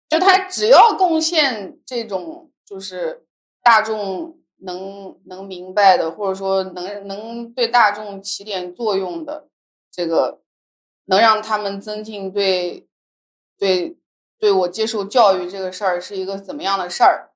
[0.09, 3.25] 就他只要贡献这种就是
[3.61, 9.49] 大众能能明白的，或者说能能对大众起点作用的，
[9.91, 10.41] 这个
[11.05, 12.87] 能让他们增进对
[13.57, 13.97] 对
[14.39, 17.31] 对我接受教育这个事儿是一个怎么样的事儿，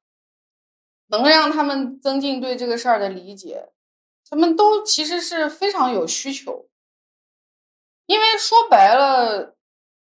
[1.08, 3.70] 能让他们增进对这个事儿的理解，
[4.30, 6.70] 他们都其实是非常有需求。
[8.06, 9.56] 因为说白了，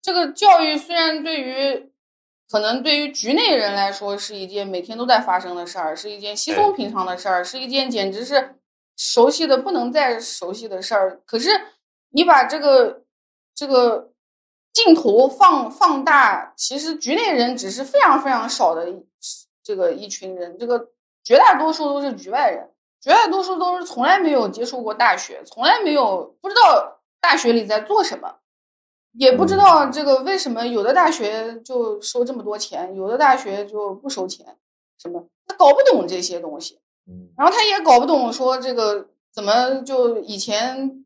[0.01, 1.93] 这个教育虽然对于
[2.51, 8.57] 可能对于局内人来说是一件每天都在发生的事儿，是一件稀松平常的事儿，是一件简直是
[8.97, 11.21] 熟悉的不能再熟悉的事儿。
[11.27, 11.51] 可是
[12.11, 13.03] 你把这个
[13.55, 14.13] 这个
[14.73, 18.87] 镜头放放大，其实局内人只是非常非常少的
[19.63, 20.89] 这个一群人，这个
[21.25, 22.71] 绝大多数都是局外人，
[23.01, 28.37] 绝大多数都是从来没有接触过大学，从来没有不知道大学里在做什么。
[29.17, 34.45] 也不知道这个为什么有的大学就收这么多钱，有的大学就不收钱，
[34.99, 41.05] 什么他搞不懂这些东西，嗯然后他也搞不懂说这个怎么就以前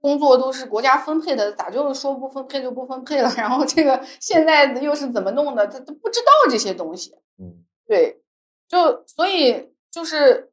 [0.00, 3.32] 工作都是国家分配的，咋就说不分配就不分配了？
[3.36, 5.66] 然后这个现在又是怎么弄的？
[5.66, 7.14] 他都不知道这些东西。
[7.38, 8.20] 嗯对，
[8.68, 10.50] 就所以就是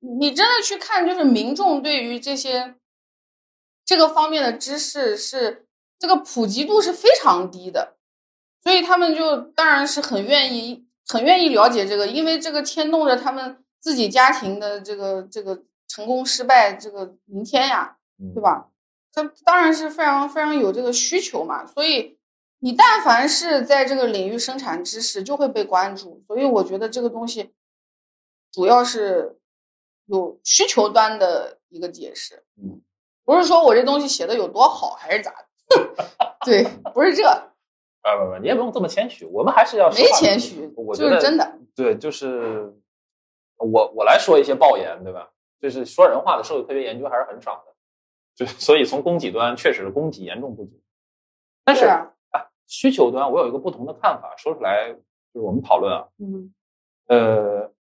[0.00, 2.74] 你真的去看，就是民众对于这些
[3.84, 5.66] 这个方面的知识是
[6.04, 7.96] 这个普及度是非常低的，
[8.62, 18.42] 所以他们就当然是很愿意很愿意了解这个，因为这个牵动着他们自己家庭的这个这个成功失败这个明天呀，嗯，对？
[18.42, 18.68] 吧？
[19.14, 22.18] 他当然是非常非常有这个需求嘛，所以
[22.58, 26.22] 你但凡是在这个领域生产知识，就会被关注。
[26.26, 27.54] 所以我觉得这个东西
[28.52, 29.38] 主要是
[30.04, 32.82] 有需求端的一个解释，嗯，
[33.24, 35.46] 不是说我这东西写的有多好还是咋的，
[36.44, 42.72] 对，不是这，啊不不，你也不用这么谦虚，我们还是要没谦虚我，觉得是真的，对，就是
[43.56, 45.30] 我我来说一些爆言，对吧？
[45.60, 47.74] 就是说人话的社会科学研究还是很少的，
[48.34, 50.78] 就所以从供给端确实供给严重不足。
[51.64, 54.92] 但是啊，啊，需求端我有一个不同的看法，说出来
[55.32, 56.52] 就是我们讨论啊，嗯
[57.06, 57.72] 呃，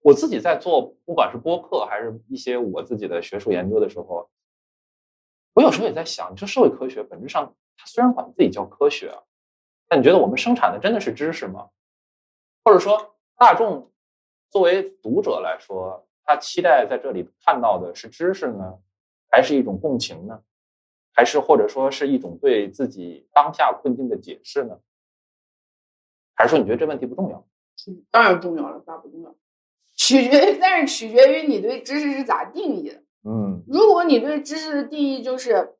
[0.00, 4.26] 我自己在做不管是播客还是一些我自己的学术研究的时候，
[5.54, 9.22] 我有时候也在想，这社会科学本质上它虽然管自己叫科学啊，
[9.88, 11.70] 但你觉得我们生产的真的是知识吗？
[12.64, 13.92] 或者说大众
[14.50, 18.78] 作为读者来说，他期待在这里看到的是知识呢，
[19.30, 20.42] 还是一种共情呢？
[21.12, 24.80] 还是或者说是一种对自己当下困境的解释呢？
[26.34, 27.46] 还是说你觉得这问题不重要？
[28.10, 29.32] 当然重要了，咋不重要？
[29.94, 33.03] 取决于，但是取决于你对知识是咋定义的。
[33.26, 35.74] 嗯如果你对知识的定义就是，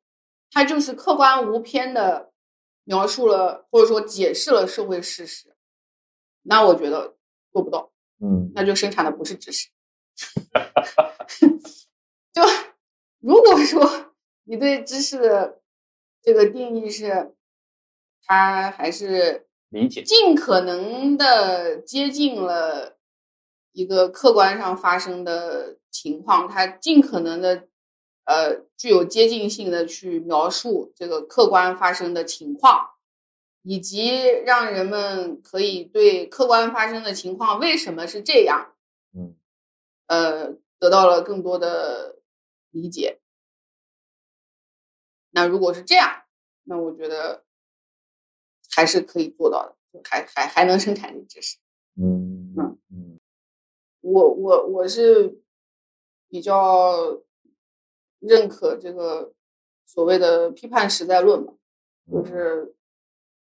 [0.51, 2.31] 它就是客观无偏的
[2.83, 5.55] 描述了或者说解释了社会事实，
[6.43, 7.15] 那我觉得
[7.51, 9.69] 做不到，嗯那就生产的不是知识。
[12.33, 12.41] 就
[13.19, 14.13] 如果说
[14.45, 15.61] 你对知识的
[16.21, 17.33] 这个定义是，
[18.25, 20.03] 它还是理解。
[20.03, 22.97] 尽可能的接近了
[23.71, 27.67] 一个客观上发生的情况，它尽可能的
[28.25, 32.89] 呃具有接近性的去描述这个客观发生的情况，
[33.61, 38.75] 以及让人们可以对客观发生的情况为什么是这样，
[39.13, 39.35] 嗯
[40.07, 42.19] 呃，得到了更多的
[42.71, 43.21] 理解。
[45.31, 46.23] 那如果是这样，
[46.63, 47.45] 那我觉得
[48.75, 51.57] 还是可以做到的，还还还能生产力知识。
[51.97, 53.19] 嗯嗯
[54.01, 55.41] 我我我是
[56.35, 57.21] 比较
[58.19, 59.31] 认可这个
[59.85, 61.53] 所谓的批判实在论嘛，
[62.11, 62.75] 就是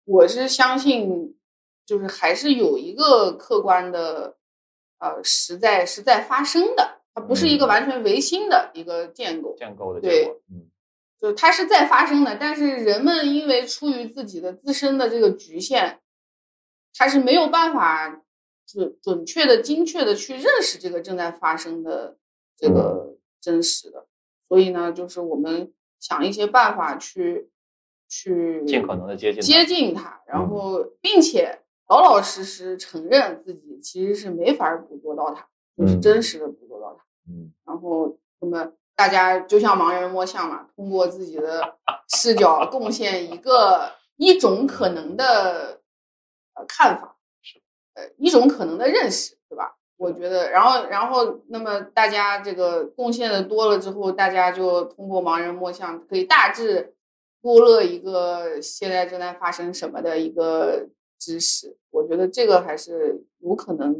[0.05, 1.37] 我是相信，
[1.85, 4.37] 就是还是有一个客观的
[4.99, 7.67] 呃实在是在发生的，它不是一个嗯。
[7.67, 9.99] 完全唯心的一个建构，建构的。
[9.99, 10.71] 对结果，嗯。
[11.19, 15.99] 就是它是在发生的，但是人们因为出于自己的自身的这个局限，
[16.93, 18.23] 他是没有办法
[18.65, 22.17] 准准确的、精确的去认识这个正在发生的
[22.57, 24.05] 这个真实的。
[24.47, 27.49] 所以呢，就是我们想一些办法去
[28.07, 35.47] 去尽可能的接近它接近它，然嗯后并且老老实实承认自己其实是没法捕捉到它，
[35.77, 37.03] 就是嗯真实的捕捉到它。
[37.29, 41.77] 嗯然后那么大家就像盲人摸象嘛，通过自己的
[42.07, 45.81] 视角贡献一个一种可能的
[46.53, 47.61] 呃看法，是
[47.93, 49.36] 呃一种可能的认识？
[49.97, 56.93] 我觉得，然后然后那么大家这个贡献的多了之后，大家就通过盲人摸象可以大致
[57.41, 60.87] 勾勒一个现在正在发生什么的一个
[61.19, 63.95] 知识，我觉得这个还是有可能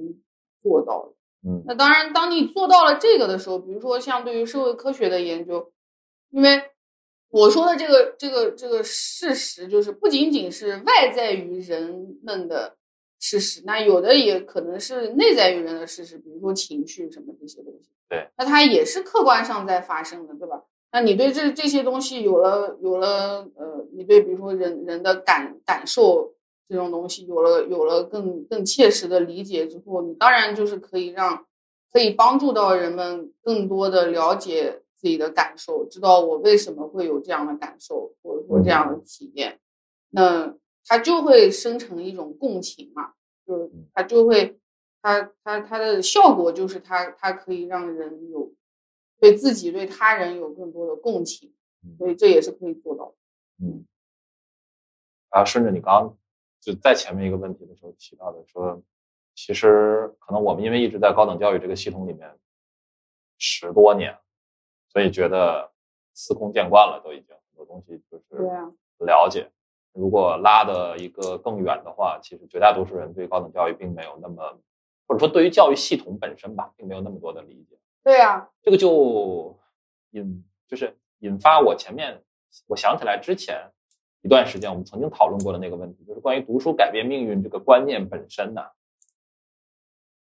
[0.61, 1.13] 做到的。
[1.49, 5.71] 嗯那当然，当你做到了这个的时候，比如说像对于社会科学的研究，
[6.31, 6.61] 因为
[7.29, 12.75] 我说的这个这个这个事实，就是不仅仅是外在于人们的
[13.19, 17.89] 事实，那有的也可能是内在于人的事实，比如说情绪什么这些东西。
[18.09, 20.63] 对，那它也是客观上在发生的，对吧？
[20.91, 26.33] 那你对这这些东西有了有了呃，你对比如说人人的感感受
[26.69, 31.45] 这种东西有了有了更更切实的理解之后，你当然就是可以让
[31.91, 39.59] 可以帮助到人们更多的了解自己的感受，知道我为什么会有这样的感受或者说这样的体验，
[40.11, 40.55] 那
[40.87, 43.13] 它就会生成一种共情嘛，
[43.45, 44.57] 就是它就会
[45.01, 48.53] 它它它的效果就是它它可以让人有
[49.19, 51.53] 对自己对他人有更多的共情，
[51.97, 53.15] 所以这也是可以做到的。
[53.65, 53.85] 嗯。
[55.29, 56.17] 然后顺着你刚刚
[56.61, 58.81] 就在前面一个问题的时候提到的说，
[59.35, 62.33] 其实可能我们因为一直在高等教育这个系统里面
[63.37, 64.17] 十多年，
[64.87, 65.71] 所以觉得
[66.13, 68.41] 司空见惯了，都已经很多东西就是
[68.99, 69.51] 了解。
[69.97, 74.43] 如果拉的一个更远的话，其实绝大多数人对高等教育并没有那么，
[75.07, 77.75] 或者说对于教育系统本身吧，并没有那么多的理解。
[78.03, 79.57] 对啊，这个就
[80.11, 82.23] 引就是引发我前面
[82.67, 83.59] 我想起来之前
[84.21, 88.61] 一段时间我们曾经讨论过的那个问题，就是关于读书改变命运这个观念本身呢，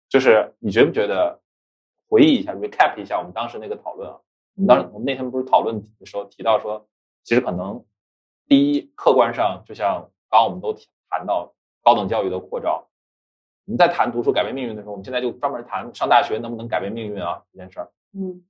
[0.08, 1.38] 就是你觉不觉得
[2.08, 4.18] 回忆一下 recap 一下我们当时那个讨论啊？
[4.56, 6.88] 我们当时我们那天不是讨论的时候提到说，
[7.22, 7.84] 其实可能
[8.50, 10.76] 第一客观上就像刚刚我们都
[11.08, 12.84] 谈到高等教育的扩招。
[13.64, 17.92] 我们在谈读书改变命运的时候，我们现在就专门谈上大学能不能改变命运啊这件事儿。
[18.12, 18.44] 嗯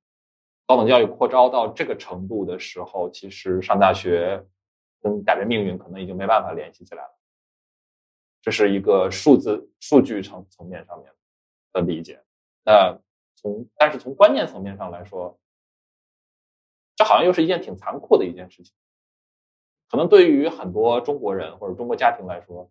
[0.66, 4.42] 高等教育扩招到这个程度的时候，其实上大学
[5.02, 7.18] 跟改变命运可能已经没办法联系起来了。
[8.40, 11.12] 这是一个数字数据层层面上面
[11.74, 12.24] 的理解。
[12.64, 12.98] 那
[13.34, 15.38] 从但是从观念层面上来说，
[16.96, 18.74] 这好像又是一件挺残酷的一件事情。
[19.90, 22.70] 可能对于很多中国人或者中国家庭来说，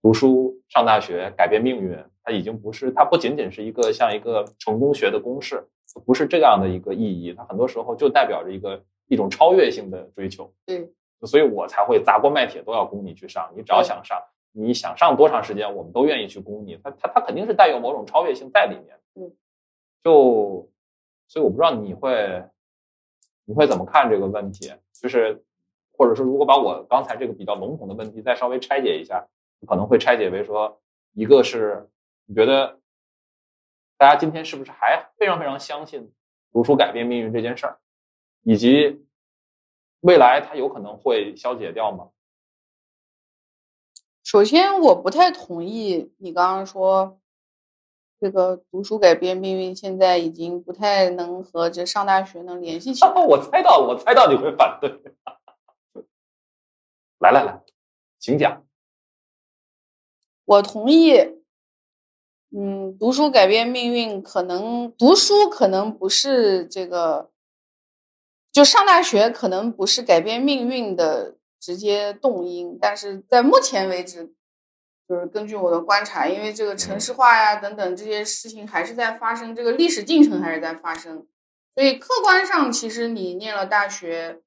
[0.00, 5.62] 读书上大学改变命运，它已经不是它不仅仅是一个像一个成功学的公式，
[6.06, 7.34] 不是这样的一个意义。
[7.34, 10.50] 它很多时候就代表着一个一种超越性的追求。
[10.64, 10.90] 对，
[11.26, 13.52] 所以我才会砸锅卖铁都要供你去上。
[13.54, 14.18] 你只要想上，
[14.52, 16.78] 你想上多长时间，我们都愿意去供你。
[16.82, 18.98] 它它它肯定是带有某种超越性在里面。
[19.16, 19.30] 嗯，
[20.02, 20.70] 就
[21.26, 22.42] 所以我不知道你会
[23.44, 25.44] 你会怎么看这个问题，就是
[25.98, 29.26] 或者说如果把我刚才这个比较笼统的问题再稍微拆解一下，
[29.66, 30.80] 可能会拆解为说，
[31.12, 31.90] 一个是
[32.26, 32.78] 你觉得
[33.96, 36.12] 大家今天是不是还非常非常相信
[36.52, 37.78] 读书改变命运这件事儿，
[38.44, 39.04] 以及
[40.02, 42.10] 未来它有可能会消解掉吗？
[44.22, 47.18] 首先我不太同意你刚刚说，
[48.20, 53.10] 这个读书改变命运现在已经不太能和这上大学能联系起来。
[53.26, 54.90] 我猜到，我猜到你会反对。
[57.18, 57.60] 来来来，
[58.20, 58.64] 请讲。
[60.44, 61.12] 我同意，
[62.56, 67.30] 嗯，读书改变命运，可能读书可能不是这个，
[68.52, 74.32] 就上大学可能不是改变命运的直接动因，但是在目前为止，
[75.08, 81.26] 就是根据我的观察，因为这个城市化呀等等这些事情还是在发生，这个历史进程还是在发生，
[81.74, 84.40] 所以客观上其实你念了大学，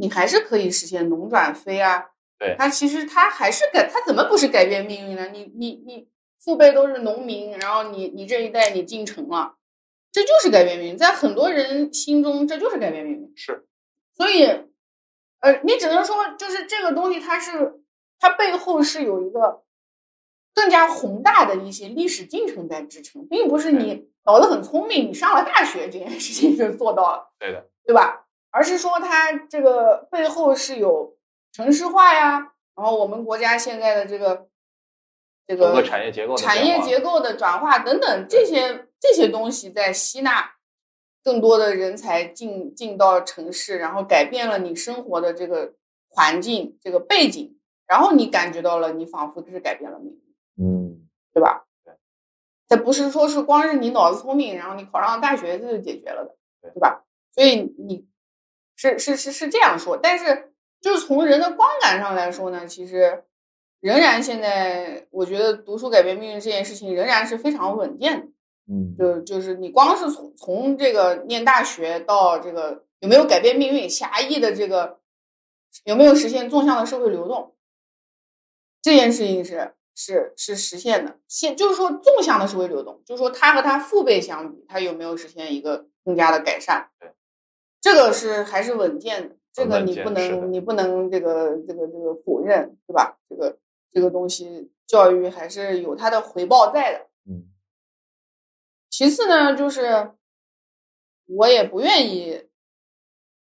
[0.00, 2.06] 你还是可以实现农转非啊。
[2.38, 5.28] 对他其实他还是改，他怎么不是改变命运呢？
[5.28, 6.08] 你你你
[6.42, 9.56] 父辈都是农民，然后你你这一代你进城了，
[10.10, 13.32] 这就是改变命运，在很多人心中这就是改变命运。
[13.36, 13.66] 是，
[14.16, 14.46] 所以，
[15.40, 17.82] 呃，你只能说就是这个东西它是
[18.18, 19.62] 它背后是有一个
[20.54, 27.34] 更加宏大的一些历史进程在支撑，并不是你脑子很聪明，你上了大学这件事情就做到了。
[27.38, 28.26] 对的，对吧？
[28.50, 31.16] 而是说它这个背后是有
[31.52, 34.48] 城市化呀，然后我们国家现在的这个
[35.46, 40.52] 这个个产业结构产业结构的转化等等这些这些东西在吸纳
[41.22, 45.74] 更多的人才进进到城市，然后改变了你生活的这个
[46.08, 51.66] 环境这个背景，然后你感觉到了你仿佛是改变了命运，嗯，对吧？
[51.84, 51.94] 对，
[52.68, 56.70] 这不是说是光是你脑子聪明，然后你考上了大学这就解决了的，对。
[56.72, 57.04] 对吧？
[57.32, 58.08] 所以你
[58.80, 63.24] 是是是是这样说，但是就是从人的观感上来说呢，其实
[63.80, 68.26] 仍然现在我觉得读书改变命运这件事情仍然是非常稳健的。
[68.72, 74.98] 嗯，就就是你光是从从这个念大学到这个有没有改变命运，狭义的这个
[75.84, 77.54] 有没有实现纵向的社会流动，
[78.80, 81.18] 这件事情是是是实现的。
[81.28, 86.88] 现就是说纵向的社会流动，就是说他和他父辈相比，他有没有实现一个更加的改善？
[86.98, 87.10] 对，
[87.80, 93.18] 这个是还是稳健的，这个你不能你不能这个这个这个否认，对吧？
[93.28, 93.58] 这个
[93.92, 97.06] 这个东西教育还是有它的回报在的。
[97.26, 97.46] 嗯
[98.90, 100.12] 其次呢，就是
[101.26, 102.48] 我也不愿意，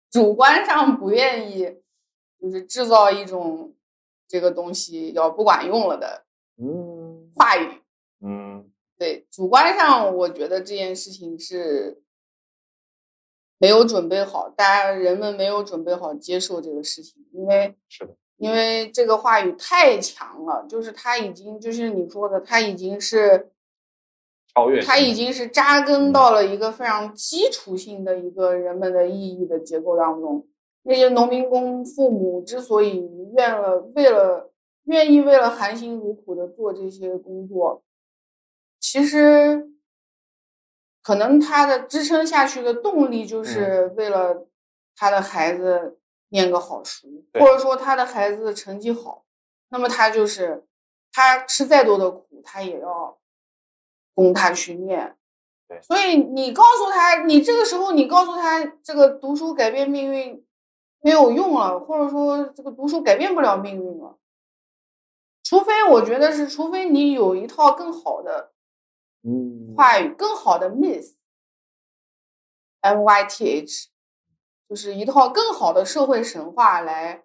[0.10, 1.78] 主观上不愿意，
[2.42, 3.76] 就是制造一种
[4.28, 6.26] 这个东西要不管用了的
[6.58, 7.82] 嗯话语。
[8.22, 12.02] 嗯对，主观上我觉得这件事情是
[13.66, 23.50] 没有准备好，大家人们没有准备好接受这个事情，因为是的，因为这个话语太强了，就是他已经就是你说的，他已经是。
[24.54, 30.48] 超越他已经是扎根到了一个非常基础性的一个人们的意义的结构当中。
[30.84, 33.06] 那些农民工父母之所以
[33.36, 34.54] 愿了为了
[34.86, 37.84] 愿意为了含辛茹苦的做这些工作，
[38.80, 39.68] 其实
[41.06, 44.48] 可能他的支撑下去的动力就是为了
[44.96, 46.00] 他的孩子
[46.30, 49.24] 念个好书，对或者说他的孩子成绩好，
[49.70, 50.66] 那么他就是
[51.12, 53.20] 他吃再多的苦，他也要
[54.16, 55.16] 供他去念。
[55.68, 60.44] 对所以你告诉他，你这个时候你告诉他，这个读书改变命运
[61.02, 64.18] 没有用了，或者说这个读书改变不了命运了。
[65.44, 68.54] 除非我觉得是，除非你有一套更好的
[69.26, 71.16] 嗯话语，更好的 myth，M
[73.02, 73.90] Y T H，
[74.70, 77.24] 就是一套更好的社会神话来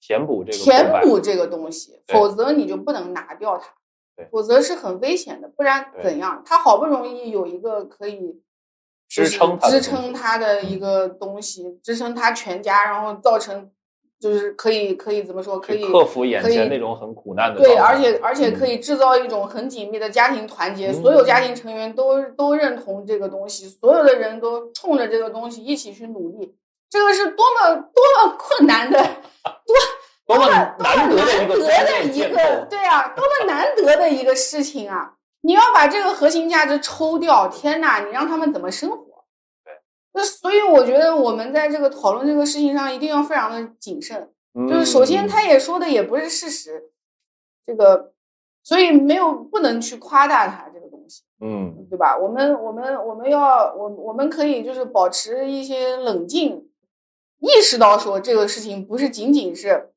[0.00, 3.74] 填补这个填补这个东西，否则你就不能拿掉它
[4.16, 5.48] 对，否则是很危险的。
[5.48, 6.42] 不然怎样？
[6.44, 8.42] 他好不容易有一个可以
[9.08, 13.70] 支撑支撑他的一个东西，支撑他全家，然后造成
[14.20, 15.58] 就是可以可以怎么说？
[15.58, 26.54] 可以克服眼前那种很苦难的对，而且而且可嗯以制造一种很紧密的家庭团结，嗯所有家庭成员都都认同这个东西，所有的人都冲着这个东西一起去努力，
[26.90, 35.14] 这个是多么多么 困难的，多多么多么难得的一个难得的一个，对啊，多么难得的一个事情啊！
[35.42, 39.09] 你要把这个核心价值抽掉，天哪，你让他们怎么生活？
[40.12, 44.30] 对，那所以我觉得我们在这个讨论这个事情上一定要非常的谨慎。
[44.68, 46.90] 就是首先，嗯他也说的也不是事实，
[47.64, 48.12] 这个，
[48.64, 52.18] 所以没有不能去夸大他这个东西，嗯对吧？
[52.18, 56.68] 我们我们我们要我我们可以就是保持一些冷静，
[57.38, 59.90] 意识到说这个事情不是仅仅是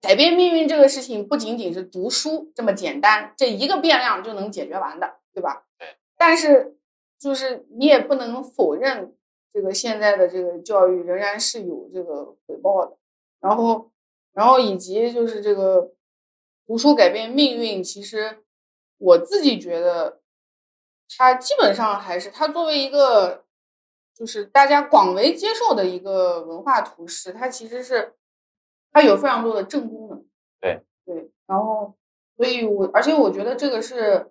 [0.00, 5.64] 改变命运，这个事情不仅仅是读书这么简单，这一个变量就能解决完的，对吧？
[5.78, 5.86] 对。
[6.16, 6.78] 但是
[7.20, 9.14] 就是你也不能否认
[9.52, 12.96] 这个现在的这个教育仍然是有这个回报的，
[13.40, 13.90] 然后。
[14.34, 15.90] 然后以及就是这个
[16.64, 18.44] 读书改变命运，其实
[18.98, 20.20] 我自己觉得，
[21.16, 23.44] 它基本上还是它作为一个
[24.14, 28.14] 就是大家广为接受的一个文化图式，它其实是
[28.92, 30.24] 它有非常多的正功能。
[30.60, 31.96] 对对，然后
[32.36, 34.30] 所以我而且我觉得这个是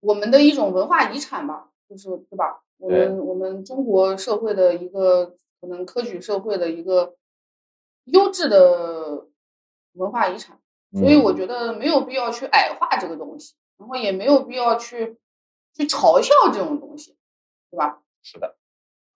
[0.00, 2.65] 我们的一种文化遗产吧，就是对吧？
[2.78, 7.16] 我们我们中国社会的一个可能科举社会的一个。
[8.06, 9.26] 优质的
[9.94, 10.60] 文化遗产，
[10.92, 15.18] 所以我嗯觉得没有必要去矮化这个东西，然后也没有必要去
[15.74, 17.16] 去嘲笑这种东西，
[17.68, 18.00] 对吧？
[18.22, 18.54] 是的，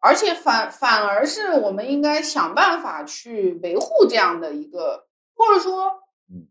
[0.01, 5.07] 而且反反而是我们应该想办法去维护这样的一个，
[5.37, 6.49] 或者说嗯，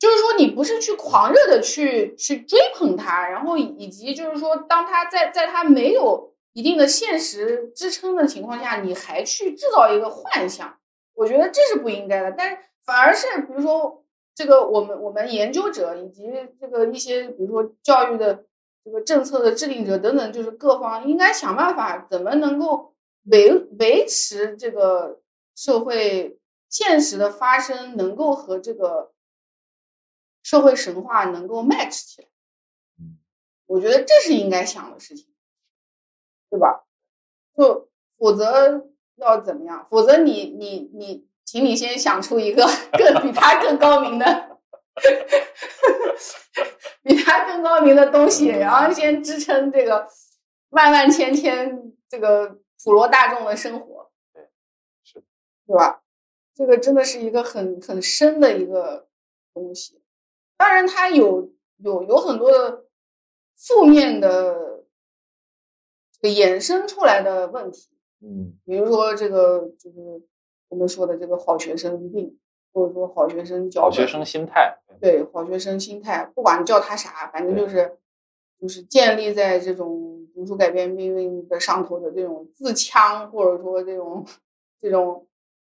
[0.00, 10.78] 就是说你不是去狂热的去去追捧它，然后以及就是说，当他在在他没有一定的现实支撑的情况下，你还去制造一个幻想，
[11.12, 12.32] 我觉得这是不应该的。
[12.32, 14.02] 但是反而是比如说
[14.34, 18.46] 这个我们我们研究者以及这个一些比如说教育的
[18.82, 22.94] 这个政策的制定者等等，就是各方应该想办法怎么能够
[23.24, 25.20] 维维持这个
[25.54, 26.38] 社会
[26.70, 29.12] 现实的发生能够和这个。
[30.42, 32.28] 社会神话能够 match 起来，
[33.66, 35.26] 我觉得这是应该想的事情，
[36.56, 36.84] 对吧？
[37.56, 37.88] 就
[38.18, 39.86] 否则要怎么样？
[39.90, 44.58] 否则你你你，请你先想出一个 更比他更高明的，
[47.02, 50.08] 比他更高明的东西，然后先支撑这个
[50.70, 54.48] 万万千千这个普罗大众的生活，对，
[55.04, 55.22] 是，
[55.66, 56.02] 对吧？
[56.54, 59.08] 这个真的是一个很很深的一个
[59.52, 60.02] 东西。
[60.56, 62.86] 当然，它有有有很多的
[63.58, 64.75] 负面的这个
[66.22, 67.88] 衍生出来的问题，
[68.20, 69.98] 嗯，比如说这个就是
[70.68, 72.38] 我们说的这个好学生病，
[72.72, 75.24] 或者说好学生教好学生心态，对。
[75.32, 77.96] 好学生心态，不管叫他啥，反正就是
[78.60, 84.26] 就是建立在这种读书改变命运的上头的这种自强，或者说这种
[84.80, 85.26] 这种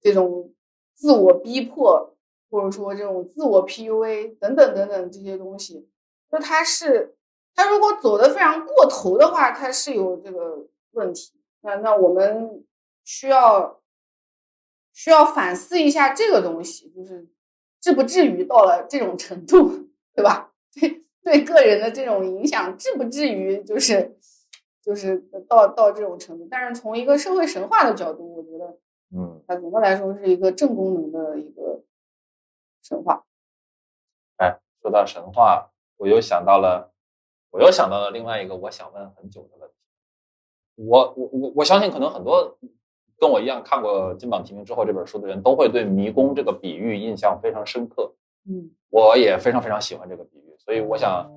[0.00, 0.52] 这种
[0.94, 2.14] 自我逼迫。
[2.52, 5.88] 或者说这种自我 PUA 等等等等这些东西，
[6.32, 7.14] 就他是，
[7.60, 11.34] 它如果走的非常过头的话，它是有这个问题。
[11.60, 12.64] 那那我们
[13.04, 13.82] 需要
[14.94, 17.28] 需要反思一下这个东西，就是
[17.78, 20.52] 至不至于到了这种程度，对吧？
[20.72, 24.16] 对 对，个人的这种影响至不至于就是
[24.80, 26.48] 就是到到这种程度。
[26.50, 28.78] 但是从一个社会神话的角度，我觉得，
[29.14, 31.82] 嗯，它总的来说是一个正功能的一个。
[32.82, 33.22] 神话，
[34.38, 36.90] 哎，说到神话，我又想到了，
[37.50, 39.74] 我又想到了另外一个我想问很久的问题。
[40.76, 42.56] 我我我我相信，可能很多
[43.18, 48.12] 跟我一样看过《金榜题名》之后这本书的人都会对迷宫这个比喻印象非常深刻。
[48.48, 51.30] 嗯，我也非常非常喜欢这个比喻，所以我想，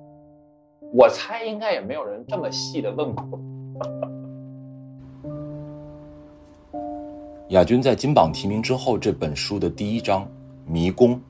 [0.92, 3.38] 我猜应该也没有人这么细的问过。
[7.48, 10.26] 亚军在《金榜题名》之后这本书的第一章。
[10.66, 11.20] 迷宫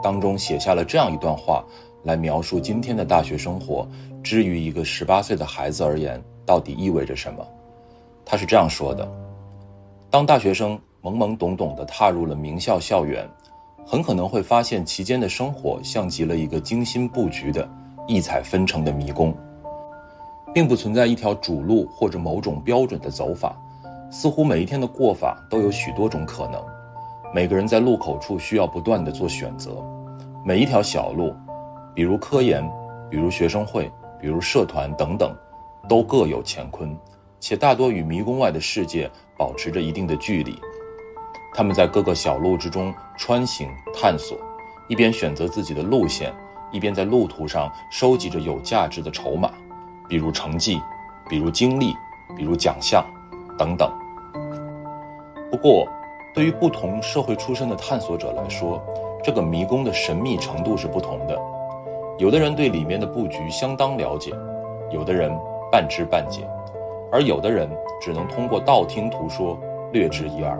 [0.00, 1.64] 当中写下了这样一段话，
[2.04, 3.84] 来描述今天的大学生活，
[4.28, 7.42] 之于一个十八岁的孩子而言，到底意味着什么？
[8.26, 9.10] 他是这样说的：
[10.10, 13.26] 当大学生懵懵懂懂地踏入了名校校园，
[13.86, 17.66] 很可能会发现其间的生活像极了一个精心布局的
[18.06, 19.34] 异彩纷呈的迷宫，
[20.52, 23.56] 并不存在一条主路或者某种标准的走法，
[24.10, 26.62] 似乎每一天的过法都有许多种可能。
[27.32, 29.82] 每个人在路口处需要不断的做选择，
[30.44, 31.34] 每一条小路，
[31.94, 32.62] 比如科研，
[33.08, 33.90] 比如学生会，
[34.20, 35.34] 比如社团等等，
[35.88, 36.96] 都各有乾坤，
[37.40, 40.58] 且大多与迷宫外的世界保持着一定的距离。
[41.54, 44.38] 他们在各个小路之中穿行探索，
[44.88, 46.32] 一边选择自己的路线，
[46.70, 49.50] 一边在路途上收集着有价值的筹码，
[50.08, 50.80] 比如成绩，
[51.28, 51.94] 比如经历，
[52.36, 53.04] 比如奖项，
[53.58, 53.90] 等等。
[55.50, 55.88] 不过。
[56.34, 58.80] 对于不同社会出身的探索者来说，
[59.24, 61.36] 这个迷宫的神秘程度是不同的。
[62.18, 64.32] 有的人对里面的布局相当了解，
[64.90, 65.30] 有的人
[65.70, 66.42] 半知半解，
[67.12, 67.68] 而有的人
[68.00, 69.56] 只能通过道听途说
[69.92, 70.58] 略知一二。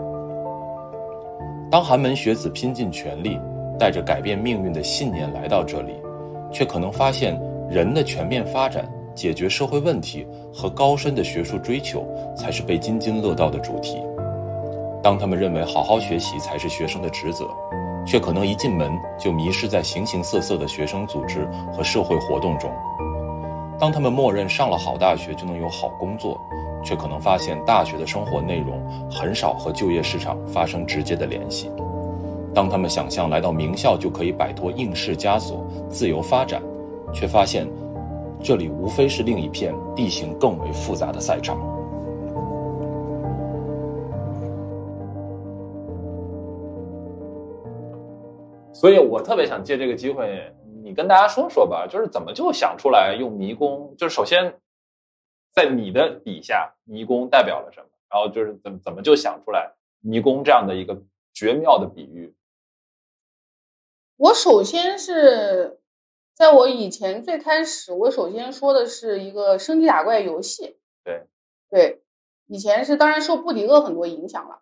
[1.68, 3.40] 当寒门学子拼尽全力，
[3.76, 6.00] 带着改变命运的信念来到这里，
[6.52, 7.36] 却可能发现
[7.68, 12.06] 人的全面发展、解决社会问题和高深的学术追求
[12.36, 14.00] 才是被津津乐道的主题。
[15.02, 17.48] 当他们认为好好学习才是学生的职责，
[18.08, 22.70] 却可能一进门就迷失在形形色色的学生组织和社会活动中；
[23.78, 26.40] 当他们默认上了好大学就能有好工作，
[26.82, 28.80] 却可能发现大学的生活内容
[29.10, 31.68] 很少和就业市场发生直接的联系；
[32.54, 36.62] 当他们想象来到名校就可以摆脱应试枷锁、自由发展，
[37.12, 37.68] 却发现
[38.42, 41.58] 这里无非是另一片地形更为复杂的赛场。
[48.78, 50.54] 所以我特别想借这个机会，
[50.84, 53.92] 你跟大家说说吧，就是怎么就想出来用迷宫？
[53.98, 54.56] 就是首先，
[55.50, 57.88] 在你的笔下，迷宫代表了什么？
[58.08, 61.02] 然后就是怎怎么就想出来迷宫这样的一个
[61.34, 62.32] 绝妙的比喻？
[64.16, 65.80] 我首先是
[66.32, 70.78] 在我以前最开始，我首先说的是一个升级打怪游戏。
[71.02, 71.26] 对
[71.68, 72.00] 对，
[72.46, 74.60] 以前是当然受布迪厄很多影响了，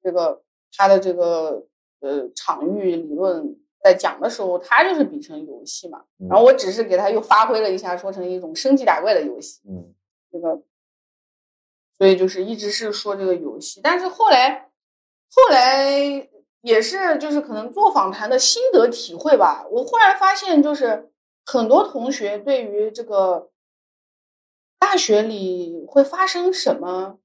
[0.00, 0.44] 这个
[0.76, 1.66] 他的这个。
[2.00, 9.60] 呃，场域理论在讲的时候，他就是比成游戏嘛，嗯然后我只是给他又发挥了一下，说成一种升级打怪的游戏。
[9.68, 9.94] 嗯。
[10.30, 10.62] 这个，
[11.96, 14.70] 所以就是一直是说这个游戏，但是后来，
[15.30, 16.28] 后来
[16.60, 21.10] 也是就是可能做访谈的心得体会吧，我忽然发现就是
[21.46, 23.50] 很多同学对于这个
[24.78, 27.18] 大学里会发生什么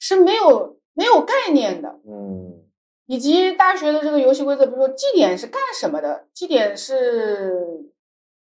[0.00, 2.49] 是没有没有概念的，嗯
[3.10, 7.90] 以及大学的这个游戏规则，比如说绩点是干什么的，绩点是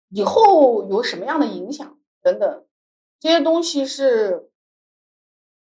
[0.09, 2.63] 以后有什么样的影响等等，
[3.19, 4.51] 这些东西是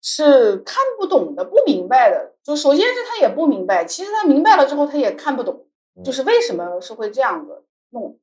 [0.01, 2.33] 是看不懂的、不明白的。
[2.41, 5.67] 就首先是他也不明白，其实他明白了之后他也看不懂，
[6.03, 8.17] 就是为什么是会这样子弄。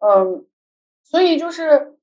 [0.00, 0.46] 嗯，
[1.04, 1.96] 所以就是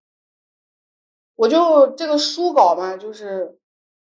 [1.36, 3.56] 我就这个书稿嘛，就是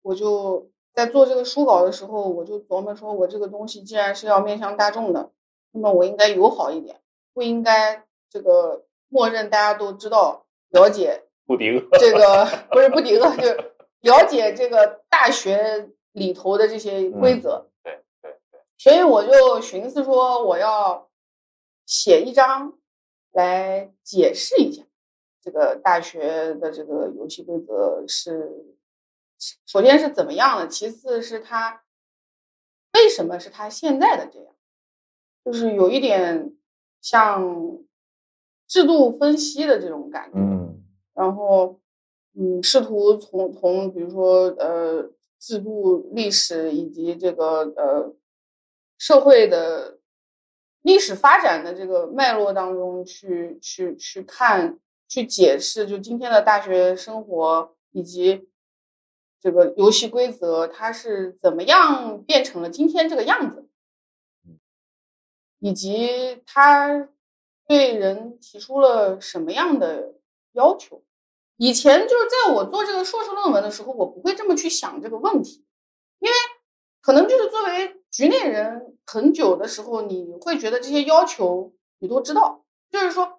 [0.03, 5.31] 我就在做这个书稿的时候，我就琢磨说，我这个东西既然是要面向大众的，
[5.73, 7.01] 那么我应该友好一点，
[7.33, 17.67] 不应该这个默认大家都知道、了解 不敌这 个不是布迪厄，就是了解这个大学里头的这些规则。
[17.83, 21.09] 对对对，所以我就寻思说，我要
[21.87, 22.79] 写一章
[23.33, 24.83] 来解释一下
[25.43, 28.51] 这个大学的这个游戏规则是，
[29.67, 31.83] 首先是怎么样的，其次是他
[32.95, 34.55] 为什么是他现在的这样，
[35.45, 36.53] 就是有一点
[37.01, 37.79] 像
[38.67, 40.39] 制度分析的这种感觉。
[40.39, 40.61] 嗯
[41.13, 41.79] 然后，
[42.35, 48.15] 嗯，试图从从比如说呃制度历史以及这个呃
[48.97, 49.99] 社会的
[50.81, 54.79] 历史发展的这个脉络当中去去去看
[55.09, 58.49] 去解释，就今天的大学生活以及
[59.41, 63.69] 这个游戏规则它是怎么样变成了今天这个样子，
[65.59, 67.09] 以及它
[67.67, 70.15] 对人提出了什么样的
[70.53, 71.03] 要求。
[71.57, 75.65] 以前就是在我做这个硕士论文的时候，我不会这么去想这个问题，
[76.19, 76.35] 因为
[77.03, 83.30] 可能就是作为局内人很久的时候，你会觉得这些要求你都知道，就是说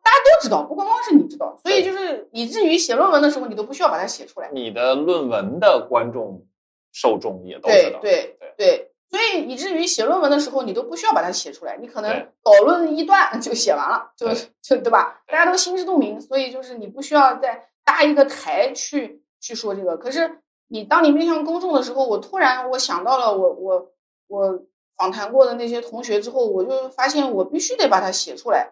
[0.41, 4.49] 知道，不光光是你知道，所以就是以至于写论文的时候，你都不需要把它写出来。
[4.53, 6.45] 你的论文的观众
[6.91, 8.53] 受众也都知道，对对对。
[8.57, 12.27] 对，所以以至于写论文的时候，你都不需要把它写出来，你可能对。
[12.43, 14.27] 导论一段就写完了，就
[14.61, 15.21] 就 对吧？
[15.27, 19.97] 大家都心知肚明，所以就是你不需要再搭一个台去去说这个。
[19.97, 23.91] 可是你当你面向公众的时候，我突然我想到了我我
[24.27, 24.61] 我
[24.95, 28.71] 访谈过的那些同学之后，我就发现我必须得把它写出来，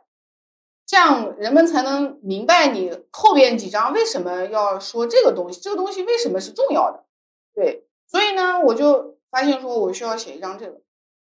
[0.90, 7.06] 这样人们才能明白你后边几章为什么要说这个东西，这个东西为什么是重要的。
[7.54, 10.82] 对，所以呢，我就发现说我需要写一张这个。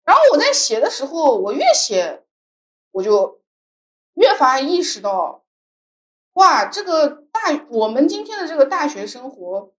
[0.03, 2.24] 然后我在写的时候，我越写，
[2.89, 3.39] 我就
[4.16, 5.45] 越发意识到，
[6.34, 9.76] 哇，这个大我们今天的这个大学生活，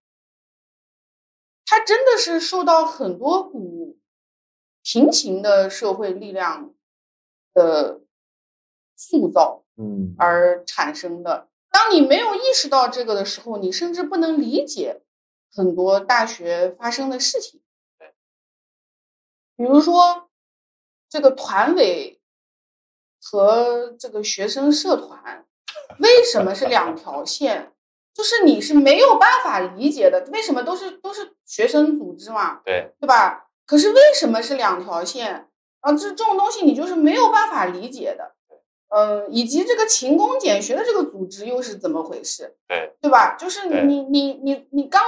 [1.65, 3.99] 它真的是受到很多股
[4.81, 6.73] 平行的社会力量
[7.53, 7.99] 的
[8.95, 11.47] 塑造嗯而产生的。
[11.71, 15.01] 当你没有意识到这个的时候，你甚至不能理解
[15.51, 17.61] 很多大学发生的事情。
[19.55, 20.29] 比如说，
[21.09, 22.19] 这个团委
[23.21, 25.45] 和这个学生社团
[25.99, 27.71] 为什么是两条线？
[28.13, 30.23] 就是你是没有办法理解的。
[30.31, 32.61] 为什么都是都是学生组织嘛？
[32.63, 33.47] 对对吧？
[33.65, 35.49] 可是为什么是两条线？
[35.79, 38.35] 啊，这这种东西你就是没有办法理解的。
[38.95, 42.55] 嗯，以及这个勤工俭学的这个组织又是怎么回事？
[42.67, 43.35] 对对吧？
[43.35, 45.01] 就是对你你你你刚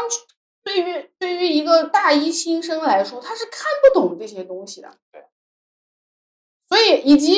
[0.64, 4.90] 对于对于一个大一新生来说，他是看不懂这些东西的。
[5.12, 5.24] 对，
[6.68, 7.36] 所以以及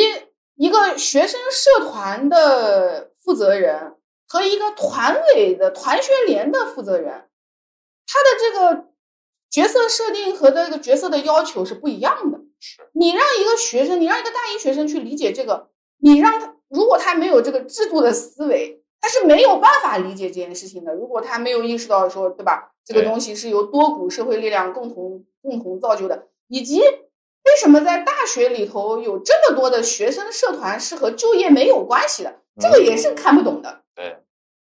[0.56, 3.96] 一个学生社团的负责人
[4.28, 7.28] 和一个团委的团学联的负责人，
[8.08, 8.88] 他的这个
[9.50, 12.40] 角色设定和这个角色的要求是不一样的。
[12.60, 15.70] 是你让一个学生，你让一个大一学生去理解这个，
[16.00, 20.94] 你让他如果他没有这个制度的思维，他是没有办法理解这件事情的。
[20.94, 22.72] 如果他没有意识到说，对吧？
[22.84, 33.84] 这个东西是由多股社会力量共同共同造就的，以及为什么在大学里头有这么多的学生社团是和就业没有关系的，这个也是看不懂的。
[33.96, 34.18] 对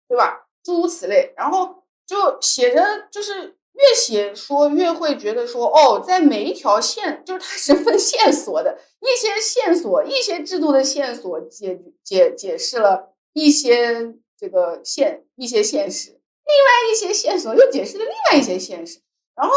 [0.09, 0.47] 对吧？
[0.63, 19.01] 诸如此类，然后就写着，就是越写说越会觉得说，哦，在每一条线，就是它是分线索的，一些线索，一些制度的线索解解解释了一些这个现一些现实，另外一些线索又解释了另外一些现实，
[19.35, 19.55] 然后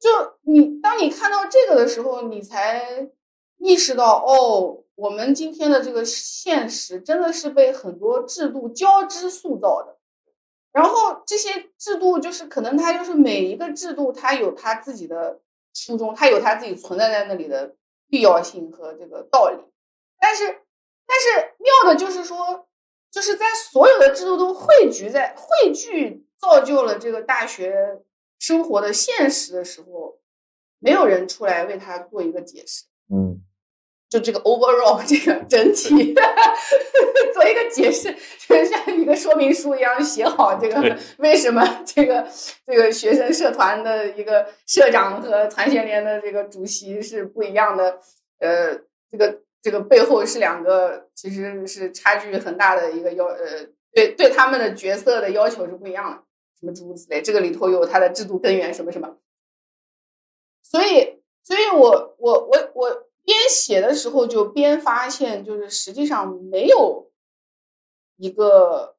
[0.00, 0.08] 就
[0.42, 3.08] 你当你看到这个的时候，你才
[3.58, 9.97] 意识到，哦，我们今天的这个现实真的是被很多制度交织塑造的，
[10.72, 15.40] 然后这些制度就是可能它就是每一个制度它有它自己的
[15.74, 17.74] 初衷，它有它自己存在在那里的
[18.08, 19.58] 必要性和这个道理，
[20.20, 20.44] 但是
[21.06, 22.66] 但是妙的就是说，
[23.10, 28.00] 就是在所有的制度都汇聚在汇聚造就了这个大学
[28.38, 30.18] 生活的现实的时候，
[30.78, 32.84] 没有人出来为他做一个解释。
[33.10, 33.42] 嗯
[34.08, 36.14] 就这个 overall 这个整体
[37.34, 38.10] 做一个解释，
[38.48, 42.26] 就像一个说明书一样写好这个为什么这个
[42.66, 48.00] 这个学生社团的一个社长和团学联的这个主席是不一样的，
[48.38, 48.74] 呃，
[49.12, 56.22] 这个这个背后是两个其实是差距很大的一个要呃对对他们的角色的要求是不一样的，
[56.58, 59.18] 什么诸如此类，这个里头有它的制度根源什么什么，
[60.62, 63.07] 所以所以我我我我。
[63.28, 67.10] 边写的时候就边发现，就是实际上没有
[68.16, 68.96] 一个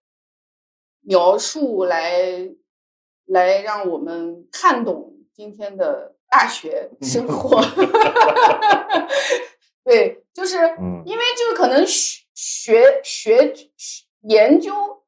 [1.01, 2.47] 描述来
[3.25, 7.59] 来让我们看懂今天的大学生活。
[9.83, 13.71] 对，就是嗯因为就是可能学学学
[14.21, 15.01] 研究，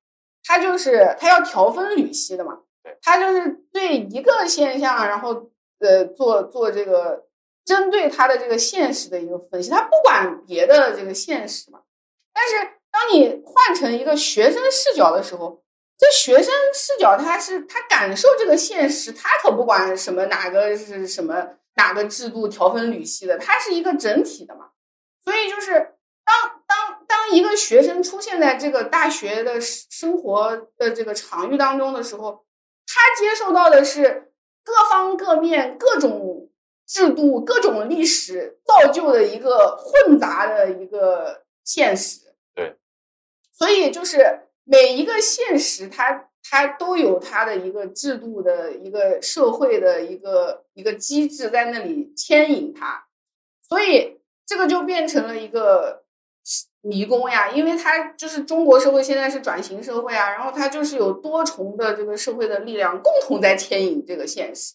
[0.43, 2.61] 它就是它要调分缕析的嘛，
[3.03, 7.27] 它就是对一个现象，然后呃做做这个。
[7.63, 11.81] 针对他的这个现实的一个分析，他不管别的这个现实嘛，
[12.33, 12.55] 但是
[12.89, 15.63] 当你换成一个学生视角的时候，
[15.97, 24.71] 这学生视角他是他感受这个现实，他可不管什么哪个是什么哪个制度条分缕析的，它是一个整体的嘛。
[25.23, 25.71] 所以就是
[26.25, 32.43] 当当当一个学生出现在这个大学的生活的这个场域当中的时候，
[32.87, 34.33] 他接受到的是
[34.63, 36.49] 各方各面各种。
[36.91, 42.75] 制度各种历史造就的一个混杂的一个现实，对，
[43.53, 53.05] 所以就是每一个现实，它它都有它的一个制度的一个社会的一个一个机制在那里牵引它，
[53.61, 56.03] 所以这个就变成了一个
[56.81, 64.73] 迷宫呀，因为它就是中国社会现在是转型社会啊，然后它就是有多重的这个社会的力量共同在牵引这个现实。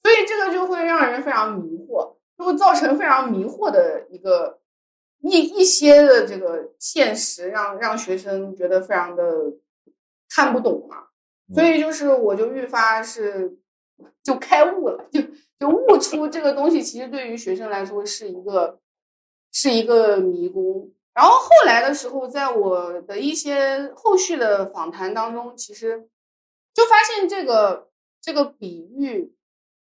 [0.00, 4.60] 所以这个就会让人非常迷惑，就会造成非常迷惑的一个
[5.20, 9.24] 一一些的这个现实，让让学生觉得非常的
[10.30, 11.08] 看不懂嘛。
[11.52, 13.58] 所以就是我就愈发是
[14.22, 15.20] 就开悟了，就
[15.58, 18.78] 就悟出这个东西其实对于学生来说是一个
[19.52, 20.92] 是一个迷宫。
[21.12, 26.08] 然后后来的时候，在我的一些后续的访谈当中，其实
[26.72, 27.88] 就发现这个
[28.22, 29.34] 这个比喻。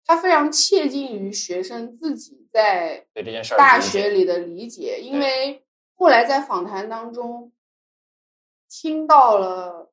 [0.07, 7.51] 它非常切近于学生自己在对这件事儿大学里的理解，因为后来在访谈当中
[8.69, 9.91] 听到了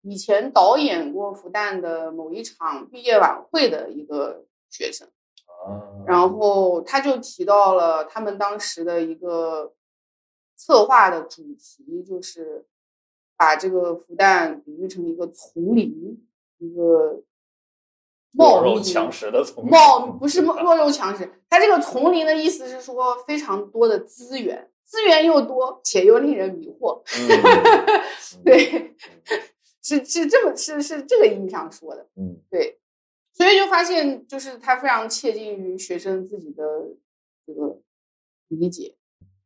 [0.00, 5.06] 以前导演过复旦的某一场毕业晚会的一个学生，
[5.66, 9.74] 啊然后他就提到了他们当时的一个
[10.56, 12.64] 策划的主题，就是
[13.36, 17.22] 把这个复旦比喻成一个丛林，一个。
[18.32, 27.02] 弱肉强食的丛林，茂不是弱肉强食，它这个丛林的意思是说非常多的资源，资源又多且又令人迷惑。
[28.36, 28.96] 嗯对，
[29.82, 32.06] 是是这么是是这个意义上说的。
[32.16, 32.78] 嗯，对，
[33.32, 36.62] 所以就发现就是它非常切近于学生自己的
[37.44, 37.80] 这个
[38.46, 38.94] 理解，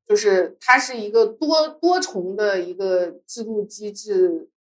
[0.07, 4.51] 就是它是一个多多重的一个制度机制，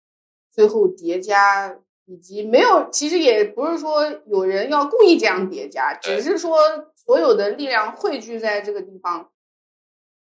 [0.50, 1.78] 最后叠加。
[2.06, 6.58] 以及没有，其实也不是说有人要故意这样叠加，只是说
[6.94, 9.30] 所有的力量汇聚在这个地方，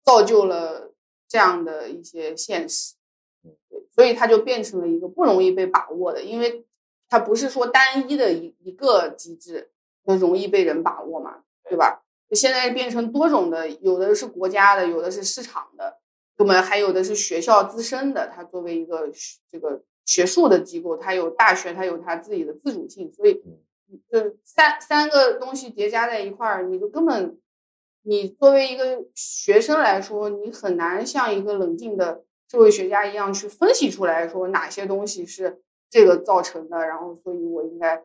[0.04, 0.94] 造就了
[1.28, 2.96] 这样的一些现实。
[3.70, 6.66] 对，所以它就变成了一个不容易被把握的，因为
[7.08, 9.72] 它不是说单一的一一个机制，
[10.04, 12.04] 它容易被人把握嘛，对吧？
[12.32, 15.98] 现在变成多种的，有的是国家的，有的是市场的，
[16.38, 19.10] 那么还有的是学校自身的，它作为一个
[19.50, 19.82] 这个。
[20.10, 23.44] 学术的机构，它有大学，它有它自己的自主性，所以
[24.12, 27.38] 就三三个东西叠加在一块儿，你就根本，
[28.02, 38.04] 你作为一个学生来说，你很难像一个冷静的社会学家一样去分析出来说哪些东西是这个造成的，然后所以我应该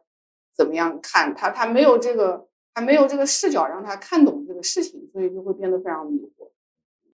[0.55, 6.51] 怎么样看他，他没有这个，他没有这个视角让他看懂这个事情，所以就会变得非常迷惑。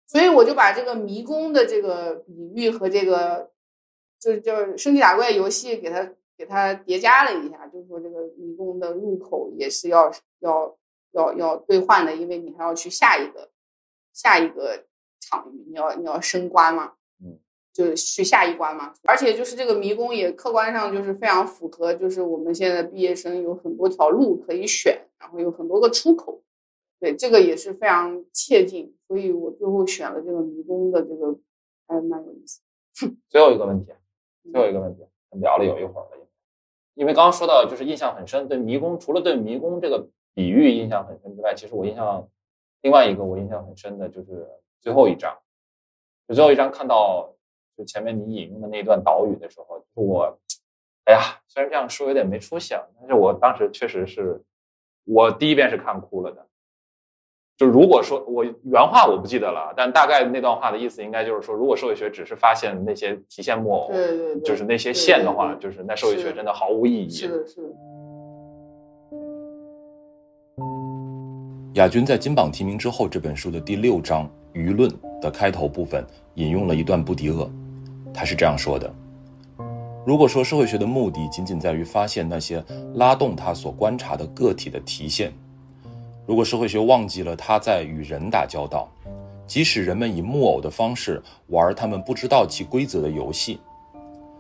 [0.06, 3.50] 所以我就把这个迷宫的这个比喻和这个。
[4.20, 10.78] 就就是升级打怪游戏给它给它叠加了一下，就是说这个迷宫的入口也是要要
[11.12, 13.50] 要要兑换的，因为你还要去下一个
[14.14, 14.86] 下一个
[15.20, 16.94] 场域，你要你要升官嘛，
[17.24, 17.40] 嗯，
[17.72, 18.94] 就是去下一关嘛。
[19.04, 26.42] 而且就是这个迷宫也客观上就是非常符合，就是我们现在毕业生有很多条路可以选，然后有很多个出口，
[27.00, 31.38] 对这个也是非常切近，所以我最后选了这个迷宫的这个，
[31.88, 32.62] 还蛮有意思。
[33.30, 33.92] 最后一个问题，
[34.52, 36.28] 最后一个问题，聊了有一会儿了，
[36.94, 42.28] 因为刚刚说到就是印象很深，对迷宫除了对迷宫这个比喻印象很深之外，其实我印象
[42.82, 44.48] 另外一个我印象很深的就是
[44.82, 45.38] 最后一章，
[46.28, 47.34] 就最后一章看到
[47.76, 50.40] 就前面你引用的那段岛屿的时候，就是我，
[51.06, 54.42] 哎呀，虽然这样说有点没出息啊，但是我当时确实是
[55.06, 56.48] 我第一遍是看哭了的。
[57.58, 67.10] 就如果说我原话我不记得了，但大概那段话的意思应该就是说，如果社会学只是发现那些提线木偶，对对，就是那些线的话，对对就是那社会学真的毫无意义。
[67.10, 67.68] 是的，是的。
[71.76, 74.92] 亚军在金榜题名之后，这本书的第六章“舆论”
[75.22, 77.50] 的开头部分引用了一段布迪厄，
[78.14, 78.94] 他是这样说的
[80.06, 82.62] ：“如果说社会学的目的仅仅在于发现那些
[82.96, 85.32] 拉动他所观察的个体的提线。”
[86.28, 88.90] 如果社会学忘记了他在与人打交道，
[89.46, 93.60] 即使人们以木偶的方式玩他们不知道其规则的游戏，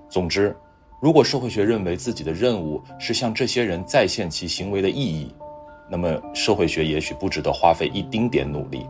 [0.09, 0.55] 总之，
[0.99, 5.31] 如果社会学认为自己的任务是向这些人再现其行为的意义，
[5.87, 8.87] 那么社会学也许不值得花费一丁点努力。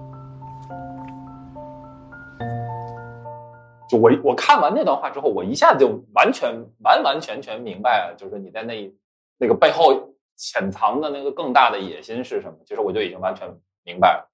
[3.90, 6.50] 就我我看完那段话之后，我一下子就完全
[6.82, 8.90] 完完全全明白了，就是你在那
[9.38, 10.15] 那个背后。
[10.36, 12.60] 潜藏的那个更大的野心是什么？
[12.66, 13.48] 其实我就已经完全
[13.84, 14.30] 明白了。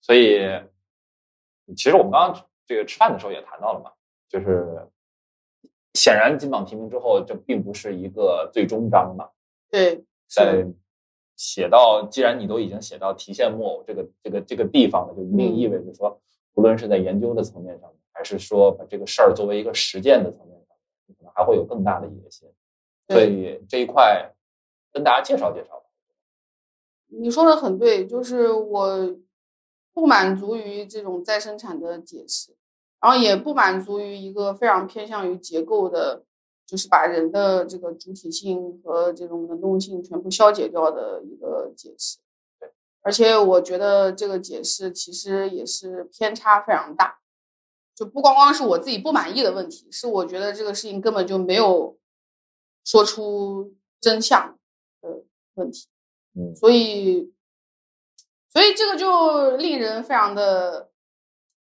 [0.00, 0.40] 所以，
[1.76, 3.92] 其实我们刚刚这个吃饭的时候也谈到了嘛，
[4.28, 4.88] 就是
[5.94, 9.28] 显然金榜题名之后，这并不是一个最终章嘛。
[9.70, 10.66] 对，在
[11.36, 16.18] 写到，既然你都已经写到提线木偶这个这个这个地方了，就一定意味着说，
[16.54, 22.48] 无论是在研究的层面上，还是说把这个事儿作为一个实践的层面上，你可能还会有更大的野心。
[23.08, 24.32] 所以这一块。
[24.92, 25.84] 跟大家介绍介绍吧。
[27.08, 29.16] 你说的很对，就是我
[29.92, 32.56] 不满足于这种再生产的解释，
[33.00, 36.24] 然后也不满足于一个非常偏向于结构的，
[36.64, 42.18] 就是把人的这个主体性和这种能动性全部消解掉的一个解释。
[42.60, 42.70] 对，
[43.02, 47.18] 而且我觉得这个解释其实也是偏差非常大，
[47.96, 51.98] 就不光光是我自己不满意的问题，是我觉得这个事情根本就没有
[52.84, 54.56] 说出真相。
[55.54, 55.86] 的问题，
[56.34, 57.32] 嗯，所以，
[58.48, 60.90] 所以这个就令人非常的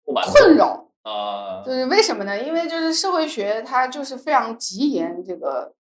[0.06, 1.64] 困扰啊。
[1.66, 2.42] 就是为什么呢？
[2.42, 5.74] 因为就是社会学它就是非常极严这个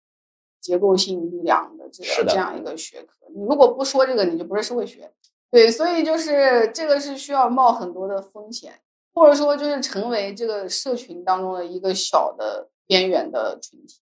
[0.61, 3.13] 结构性力量的这个这样一个学科。
[3.35, 5.11] 你如果不说这个，你就不是社会学。
[5.49, 8.81] 对，所以就是这个是需要冒很多的风险，
[9.13, 14.01] 或者说就是成为这个社群当中的一个小的边缘的群体。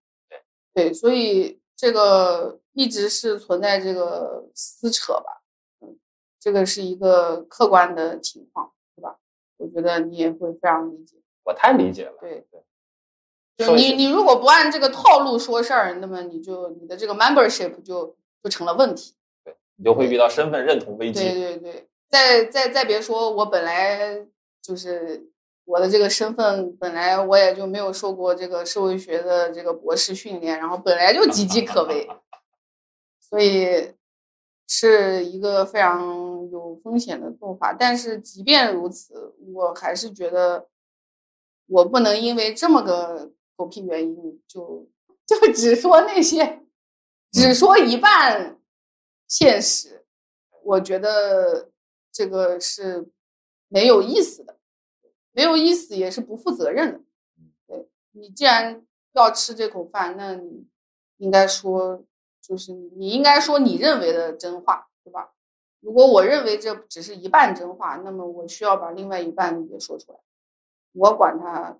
[0.74, 2.60] 对，对，所以这个。
[2.76, 5.42] 一直是存在这个撕扯吧，
[5.80, 5.96] 嗯，
[6.40, 9.16] 这个是一个客观的情况，对吧？
[9.58, 11.16] 我觉得你也会非常理解。
[11.44, 12.16] 我太理解了。
[12.20, 19.14] 对对，就你你如果不按这个套路说事儿，那么你就你的这个 membership 就就成了问题。
[19.44, 21.20] 对，你就会遇到身份认同危机。
[21.20, 24.26] 对对对，再再再别说我本来
[24.60, 25.30] 就是
[25.64, 32.08] 我的这个身份，本来我也就没有受过这个社会学的这个博士训练，然后本来就岌岌可危。
[33.20, 33.94] 所以
[34.68, 40.68] 是一个非常有风险的做法，但是即便如此，我还是觉得
[41.66, 44.86] 我不能因为这么个狗屁原因就
[45.26, 46.62] 就只说那些，
[47.32, 48.60] 只说一半
[49.26, 50.04] 现实。
[50.62, 51.70] 我觉得
[52.12, 53.08] 这个是
[53.68, 54.56] 没有意思的，
[55.34, 57.00] 没有意思也是不负责任的。
[57.66, 58.82] 对你既然
[59.12, 60.66] 要吃这口饭，那你
[61.18, 62.02] 应该说。
[62.46, 65.32] 就是你应该说你认为的真话，对吧？
[65.80, 70.18] 如果我认为这只是一半真话，那么我需要把另外一半也说出来。
[70.92, 71.78] 我管他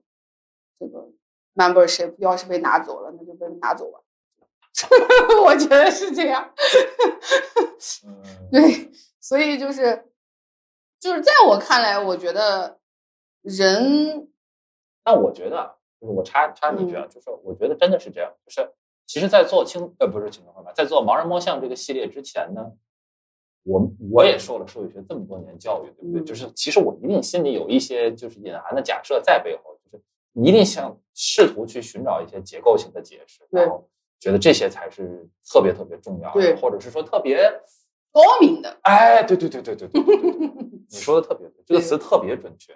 [0.80, 1.10] 这个
[1.54, 4.00] membership 要是被拿走了，那就被拿走吧。
[5.44, 6.54] 我觉得是这样。
[8.50, 8.90] 对，
[9.20, 10.10] 所以就是
[10.98, 12.80] 就是在我看来，我觉得
[13.44, 14.28] 人，
[15.04, 18.68] 但我觉得，就是我插插一句啊，就是我觉得真的是这样，就是
[19.06, 22.72] 其实，在做清呃不是轻科幻吧，在做盲人摸象这个系列之前呢，
[23.64, 26.24] 我我也受了社会学这么多年教育，对不对？
[26.24, 30.02] 就是其实我一定心里有一些就是隐含的假设在背后，就是
[30.32, 33.86] 一定想试图去寻找一些结构性的解释，然后
[34.18, 37.38] 觉得这些才是特别特别重要，对，或者是说特别
[38.10, 42.74] 高明的，哎，对对对对对对，你说的特别对，这个词特别准确。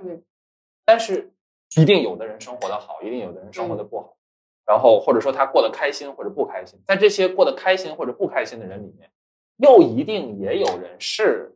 [0.89, 1.31] 但是
[1.77, 4.17] 一定有的人生活的好，一定有的人生活的不好，
[4.65, 9.11] 然后或者说他过得开心或者不开心，在这些过得开心或者不开心的人里面，
[9.59, 11.55] 又一定也有人是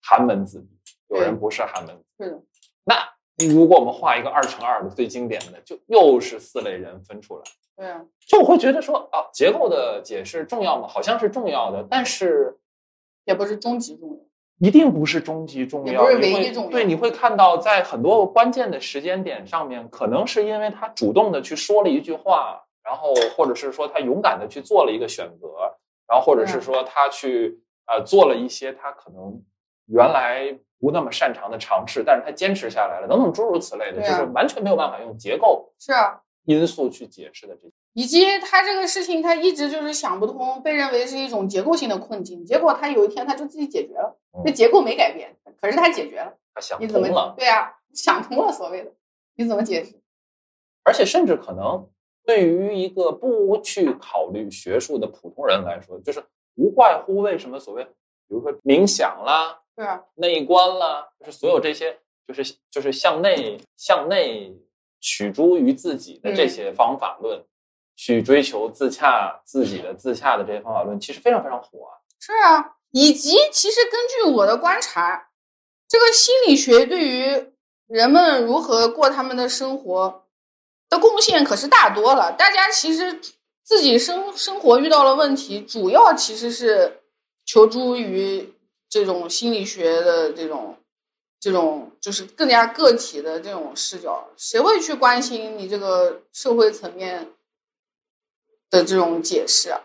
[0.00, 0.78] 寒门子弟，
[1.08, 2.24] 有人不是寒门子弟。
[2.24, 2.42] 是的，
[2.84, 7.42] 那如果我们画一个二乘二的最经典的，就又是四类人分出来。
[7.76, 10.88] 对啊，就我会觉得说啊，结构的解释重要吗？
[10.88, 12.58] 好像是重要的，但是
[13.26, 14.16] 也不是终极重要。
[14.58, 25.48] 一定不是终极重要，也不是唯一重要对，你会看到在很多关键的时间点上面，可能是因为他主动的去说了一句话，然后或者是说他勇敢的去做了一个选择，
[26.06, 29.42] 然后或者是说他去呃做了一些他可能
[29.86, 34.08] 原来不那么擅长的尝试，但是他坚持下来了，等等诸如此类的，啊。
[34.08, 37.74] 就是完全没有办法用结构是啊，因素去解释的这些。
[37.94, 42.44] 以及他这个事情，他一直就是想不通，被认为是一种结构性的困境。
[42.44, 46.36] 结果他有一天他就自己解决了，嗯这结构没改变，可是他解决了。
[46.54, 47.72] 他想你怎么通了，对啊？
[47.92, 48.92] 想通了，所谓的
[49.36, 49.94] 你怎么解释？
[50.82, 51.88] 而且甚至可能
[52.26, 56.22] 对于一个不去考虑学术的普通人来说，就是
[56.56, 57.90] 无外乎为什么所谓，比
[58.34, 64.56] 如说冥想啦、对啊，内观啦，就是所有这些，就是就是向内向内
[65.00, 67.42] 取诸于自己的这些方法论，
[67.96, 71.92] 去追求自洽自己的自洽的这些方法论，其实非常非常火啊。
[72.18, 72.76] 是啊。
[72.96, 75.30] 以及其实根据我的观察，
[75.88, 77.52] 这个心理学对于
[77.88, 80.24] 人们如何过他们的生活
[80.88, 82.30] 的贡献可是大多了。
[82.38, 83.20] 大家其实
[83.64, 87.00] 自己生生活遇到了问题，主要其实是
[87.44, 88.54] 求助于
[88.88, 90.78] 这种心理学的这种
[91.40, 94.24] 这种就是更加个体的这种视角。
[94.36, 97.32] 谁会去关心你这个社会层面
[98.74, 99.80] 的这种解释啊？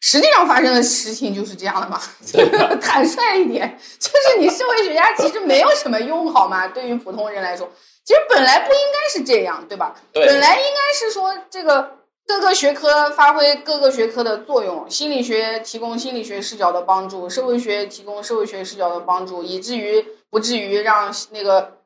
[0.00, 2.00] 实际上发生的事情就是这样的嘛。
[2.80, 6.66] 坦率一点，就是你社会学家其实没有什么用，好吗？
[6.68, 7.70] 对于普通人来说，
[8.04, 9.94] 其实本来不应该是这样，对吧？
[10.12, 21.77] 对本来应该是说这个各个学科发挥各个学科的作用，心理学提供心理学视角的帮助，社会学提供社会学视角的帮助，以至于不至于让那个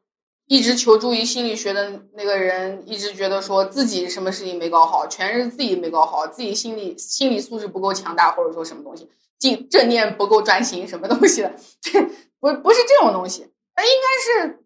[0.53, 9.11] 一直求助于心理学的那个人一直觉得说自己什么事情没搞好，全是自己没搞好，自己心理心理素质不够强大，或者说什么东西。
[9.39, 11.51] 正正念不够专心，什么东西的？
[12.39, 14.65] 不不是这种东西，那应该是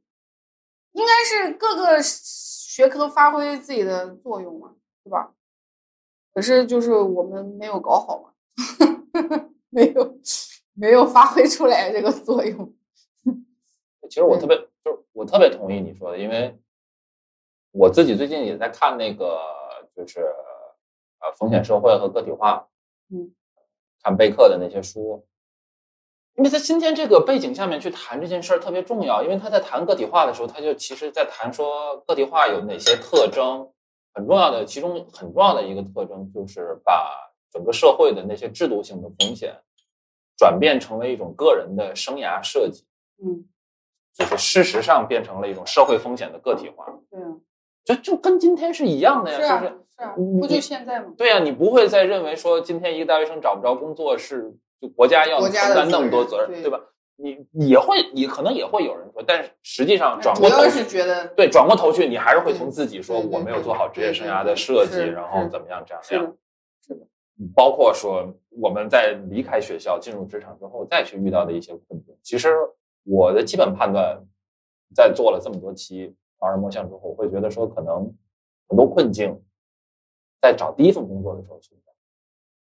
[0.90, 4.72] 应该是各个学科发挥自己的作用嘛，
[5.04, 5.30] 对吧？
[6.34, 8.30] 可是就是我们没有搞好嘛，
[9.70, 10.18] 没有
[10.74, 12.74] 没有发挥出来这个作用。
[14.10, 16.56] 其实我特别就是我特别同意你说的，因为
[17.72, 19.40] 我自己最近也在看那个
[19.96, 22.68] 就是呃风险社会和个体化，
[23.10, 23.34] 嗯，
[24.00, 25.26] 看贝克的那些书，
[26.36, 33.68] 因为在今天这个背景下面去谈这件事儿特别重要，因为他在谈个体化的时候，他就其实在谈说个体化有哪些特征，
[34.14, 37.10] 很重要的其中很重要的一个特征就是把
[37.50, 39.60] 整个社会的那些制度性的风险
[40.36, 42.86] 转变成为一种个人的生涯设计。
[43.18, 43.48] 嗯，
[44.16, 47.36] 就是事实上变成了一种社会风险的个体化，对啊，
[47.84, 51.12] 就就跟今天是一样的呀，是啊就是是啊，不就现在吗？
[51.16, 56.80] 对呀、你不会再认为说今天一个大学生找不着工作是就国家要承担那么多责任，对对吧？
[57.18, 66.36] 你也会，你可能也会有人说，但是实际上转过头去，是觉得对，转过头去，你还是会从自己说我没有做好职业生涯的设计，然后怎么样这样那样
[66.86, 67.00] 是的，
[67.54, 72.14] 包括说我们在离开学校进入职场之后再去遇到的一些困境。
[72.22, 72.54] 其实
[73.08, 74.26] 我的基本判断，
[74.94, 78.12] 在做了这么多期盲人摸象之后，我会觉得说，可能
[78.68, 79.40] 很多困境
[80.40, 81.92] 在找第一份工作的时候存在，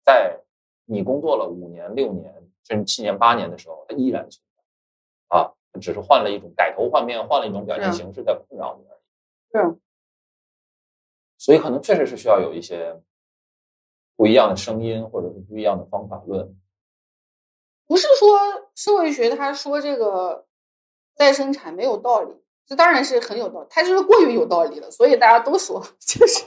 [0.04, 0.40] 在
[0.86, 2.34] 你工作了五年、六年
[2.64, 5.52] 甚至七年、八年的时候，它依然存在啊，
[5.82, 9.74] 只是换了一种改头换面，换了一种表现形式在困扰你而已。
[9.74, 9.80] 是
[11.40, 13.02] 所以可能确实是需要有一些
[14.16, 16.56] 不一样的声音，或者是不一样的方法论。
[17.88, 18.40] 不是说
[18.76, 20.46] 社会学他说这个
[21.16, 22.34] 再生产没有道理，
[22.68, 26.44] 这当然是很有道理，他就是过于有道理了，所以大家都说 就是，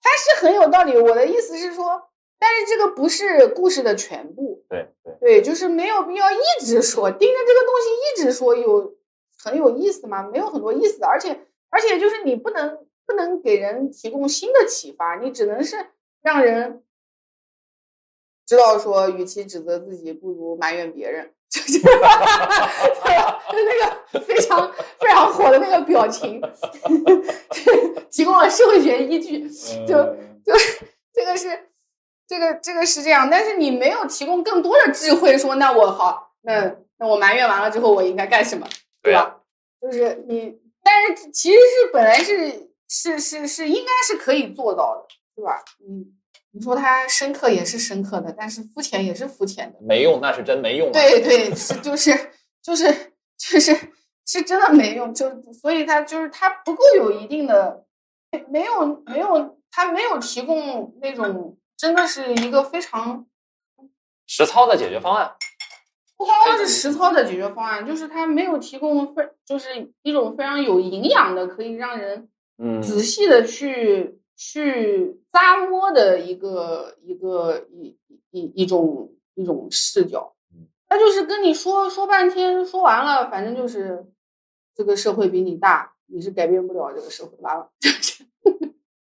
[0.00, 0.96] 他是很有道理。
[0.98, 2.02] 我的意思是说，
[2.38, 8.94] 但是这个不是故事的全部，对对，对，就是没有必要一直说，盯着这个东西一直说有
[9.42, 10.28] 很有意思吗？
[10.30, 15.76] 没有很多意思，而且而且就是你不能不能给人提供新的启发，你只能是
[16.20, 16.84] 让人
[18.46, 26.40] 知道说，与其指责自己，不如埋怨别人， 就是 就那个非常非常火的那个表情，
[28.10, 29.48] 提供了社会学依据。
[29.86, 30.52] 就嗯就
[31.12, 31.68] 这个是，
[32.26, 38.66] 这个这个是这样，但是你没有提供更多的智慧，说那我好，那那我埋怨完了之后，我应该干什么，
[39.02, 39.40] 对吧？
[39.80, 45.06] 就是你，但是其实是本来是是是是应该是可以做到的，
[45.36, 45.62] 对吧？
[45.86, 46.06] 嗯，
[46.52, 50.92] 你说它深刻也是深刻的，但是肤浅也是肤浅的，没用，那是真没用。
[50.92, 52.12] 对对，是就是
[52.62, 52.84] 就是
[53.36, 53.76] 就是
[54.26, 57.84] 是真的没用，就所以它就是它不够有一定的，
[58.48, 61.58] 没有没有，它没有提供那种。
[61.74, 63.26] 真的是一个非常
[64.28, 65.34] 实操的解决方案，
[66.16, 72.28] 不光光是实操的解决方案，就是它没有提供非就是一种非常有营养的，可以让人
[72.62, 77.96] 嗯仔细的去去扎窝的一个一个一
[78.30, 80.34] 一一种一种视角。
[80.88, 84.04] 他就是跟你说说半天，说完了，反正就是
[84.74, 87.70] 这个社会比你大，你是改变不了这个社会，完 了。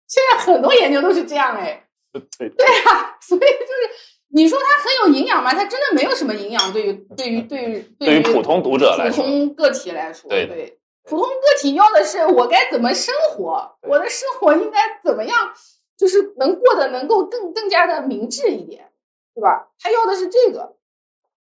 [0.07, 1.87] 现在很多研究都是这样哎。
[2.13, 3.89] 对对啊，所以就是
[4.29, 5.51] 你说它很有营养吗？
[5.53, 6.71] 它真的没有什么营养。
[6.71, 15.53] 对于对于 对于对于普通读者来说，普通个体来说，对对，普通个体要的是我该怎么生活，我的生活应该怎么样，
[15.97, 18.91] 就是能过得能够更更加的明智一点，
[19.34, 19.71] 对吧？
[19.80, 20.77] 他要的是这个。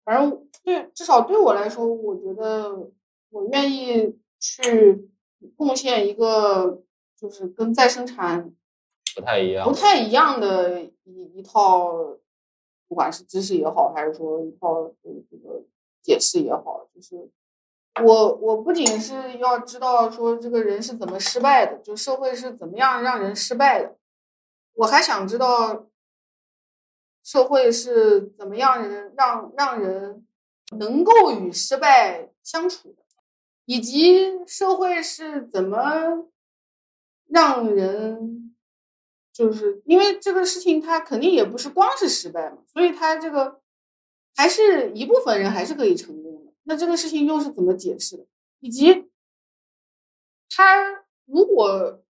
[0.04, 2.88] 反正对，至少对我来说，我觉得
[3.30, 5.10] 我愿意去
[5.54, 6.82] 贡献一个，
[7.14, 8.50] 就是跟再生产。
[9.14, 11.92] 不太一样，不太一样的一一套，
[12.86, 15.64] 不管是知识也好，还是说一套这个
[16.02, 17.28] 解释也好，就是
[18.02, 23.96] 我我不仅是要知道说这个人是怎么失败的，就社会是怎么样让人失败的，
[24.74, 25.86] 我还想知道
[27.22, 30.26] 社会是怎么样人让让人
[30.78, 33.02] 能够与失败相处的，
[33.64, 36.28] 以及社会是怎么
[37.26, 38.44] 让人。
[39.30, 43.60] 就是因为这个事情，它肯定也不是光是失败嘛，所以它这个
[44.34, 46.27] 还是一部分人还是可以成功。
[46.68, 48.26] 那这个事情又是怎么解释的？
[48.60, 49.08] 以及
[50.50, 52.04] 他如果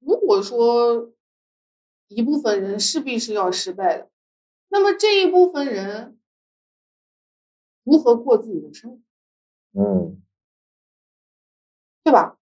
[0.00, 1.10] 如果说
[2.08, 4.10] 一部分人势必是要失败的，
[4.68, 6.18] 那么这一部分人
[7.82, 8.90] 如何过自己的生
[9.72, 9.80] 活？
[9.80, 10.22] 嗯，
[12.04, 12.36] 对吧？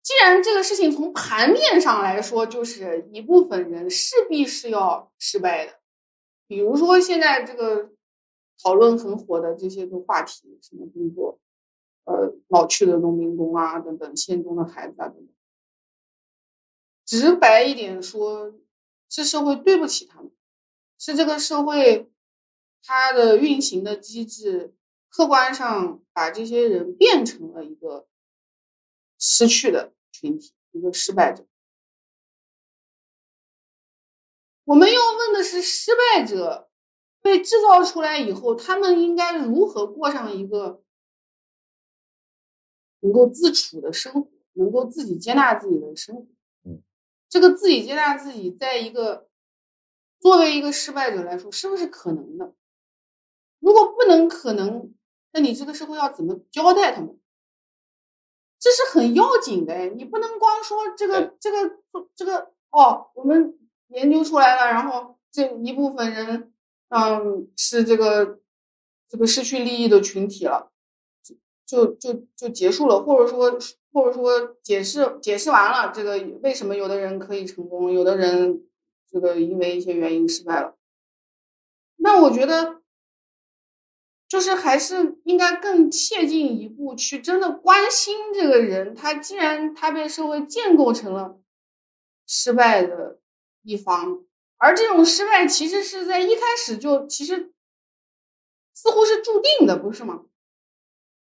[0.00, 5.80] 既然这个事情从盘面上来说，就是一部分人势必是要失败的，
[6.46, 7.90] 比如说现在这个
[8.62, 11.40] 讨论很火的这些个话题，什么工作，
[12.04, 15.28] 呃，老去的农民工啊，等等，县中的孩子啊，等等。
[17.04, 18.54] 直白一点说，
[19.08, 20.30] 是社会对不起他们，
[20.98, 22.10] 是这个社会
[22.82, 24.74] 它的运行的机制，
[25.08, 28.06] 客观上把这些人变成了一个。
[29.24, 31.46] 失去的群体，一个失败者。
[34.64, 36.71] 我们要问的是，失败者
[37.22, 40.82] 被制造出来以后，他们应该如何过上一个
[43.00, 46.26] 能够自处的生活，能够自己接纳自己的生活？
[46.64, 46.82] 嗯，
[47.28, 49.28] 这个自己接纳自己，在一个
[50.20, 52.52] 作为一个失败者来说，是不是可能的？
[53.60, 54.92] 如果不能可能，
[55.32, 57.18] 那你这个社会要怎么交代他们？
[58.58, 61.78] 这是很要紧的，你不能光说这个这个
[62.14, 63.58] 这个哦，我们
[63.88, 66.51] 研究出来了，然后这一部分人，
[66.94, 68.40] 嗯，是这个
[69.08, 70.70] 这个失去利益的群体了，
[71.66, 73.58] 就就就就结束了，或者说
[73.92, 78.64] 或者说解释解释完了，这个为什么有的人可以成功，有的人
[79.10, 80.76] 这个因为一些原因失败了，
[81.96, 82.82] 那我觉得。
[84.28, 91.38] 就是还是应该更切进一步去真的关心这个人，他既然他被社会建构成了
[92.26, 93.20] 失败的
[93.62, 94.24] 一方，
[94.62, 97.52] 而这种失败其实是在一开始就其实
[98.72, 100.24] 似乎是注定的，不是吗？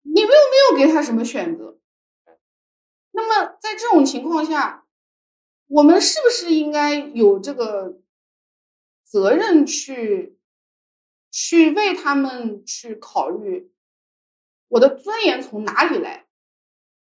[0.02, 1.78] 你们又没有给他什么选择，
[3.12, 4.86] 那么在这种情况下，
[5.66, 7.98] 我们是不是应该有这个
[9.02, 10.38] 责任去？
[11.34, 13.72] 去为他们去考虑，
[14.68, 16.26] 我的尊严从哪里来？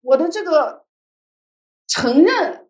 [0.00, 0.84] 我的这个
[1.86, 2.68] 承认，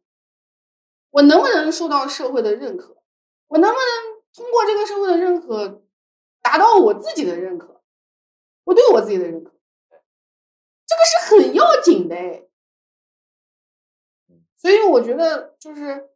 [1.09, 3.03] 我能不能受到社会的认可？
[3.49, 5.83] 我能不能通过这个社会的认可，
[6.43, 7.83] 达到我自己的认可？
[8.65, 9.53] 我对我自己的认可，
[10.87, 12.43] 这个是很要紧的哎。
[14.57, 16.11] 所以我觉得，就是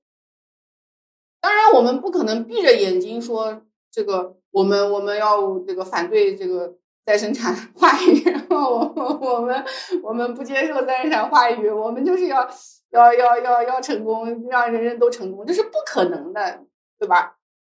[1.40, 4.36] 当然，我们不可能闭着眼睛说这个。
[4.52, 6.77] 我们我们要这个反对这个
[7.07, 9.65] 再生产话语，然后我我们
[10.02, 12.51] 我们不接受再生产话语，我们就是要
[12.90, 16.65] 要要要要成功，让人人都成功，这是不可能的，
[17.01, 17.39] 对吧？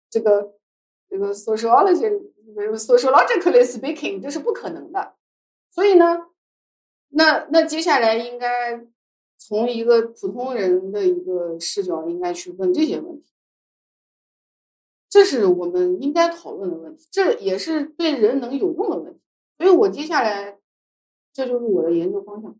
[0.10, 0.56] 这个
[1.08, 2.10] 这个 sociology
[2.76, 5.16] sociologically speaking 这是不可能的。
[5.70, 6.28] 所以呢，
[7.10, 8.84] 那那接下来应该
[9.38, 13.32] 从一个普通人的一个视角，应该去问这些问题。
[15.08, 19.22] 这是我们应该讨论的问题，这也是对人能有用的问题。
[19.60, 20.58] 所以我接下来，
[21.32, 22.60] 这就是我的研究方向。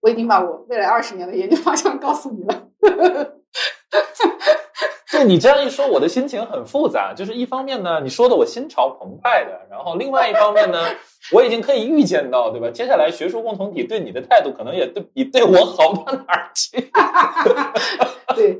[0.00, 2.70] 我已经把我未来二十年的研究方向告诉你了。
[5.14, 7.14] 对你这样一说，我的心情很复杂。
[7.14, 10.78] 就是一方面呢，你说的我心潮澎湃的；然后另外一方面呢，
[11.32, 12.68] 我已经可以预见到，对吧？
[12.70, 16.90] 接下来学术共同体对你的态度，可能也对比对我好不到哪儿去。
[18.34, 18.58] 对，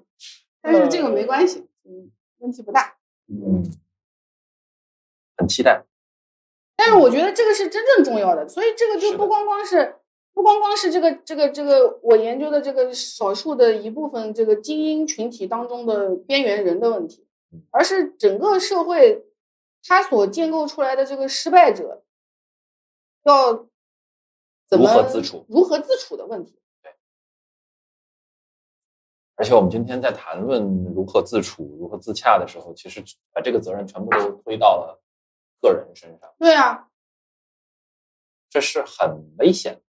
[0.62, 1.66] 但是这个没关系。
[1.84, 2.94] 嗯，问题不大。
[3.28, 3.62] 嗯，
[5.36, 5.84] 很期待。
[6.76, 9.96] 但是我觉得这个是真正重要的，所以这个就不光光是
[10.32, 17.26] 不光光是这个这个这个我研究的这个少数的一部分这个精英群体当中的边缘人的问题，
[17.70, 19.26] 而是整个社会
[19.86, 22.04] 它所建构出来的这个失败者
[23.24, 23.66] 要
[24.68, 26.56] 怎么如何自处如何自处的问题。
[29.36, 30.62] 而且我们今天在谈论
[30.94, 33.02] 如何自处、如何自洽的时候，其实
[33.32, 35.02] 把这个责任全部都推到了
[35.62, 36.90] 个人身上，对啊，
[38.50, 39.80] 这是很危险的。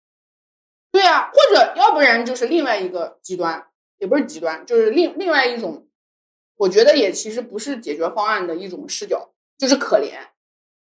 [0.93, 3.67] 对啊，或者要不然就是另外一个极端，
[3.99, 5.87] 也不是极端，就是另另外一种，
[6.57, 10.13] 我觉得也其实不是解决方案的一种视角，就是可怜，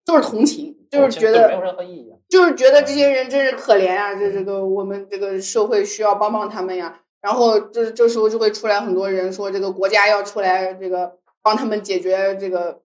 [0.06, 2.18] 就是同情，就是觉得没有任何意义啊。
[2.28, 7.02] 就是觉得这些人真是可怜啊，这这个我们这个社会需要帮帮他们呀。
[7.22, 12.82] 然后这这时候就会出来很多人说，这个国家要出来这个帮他们解决这个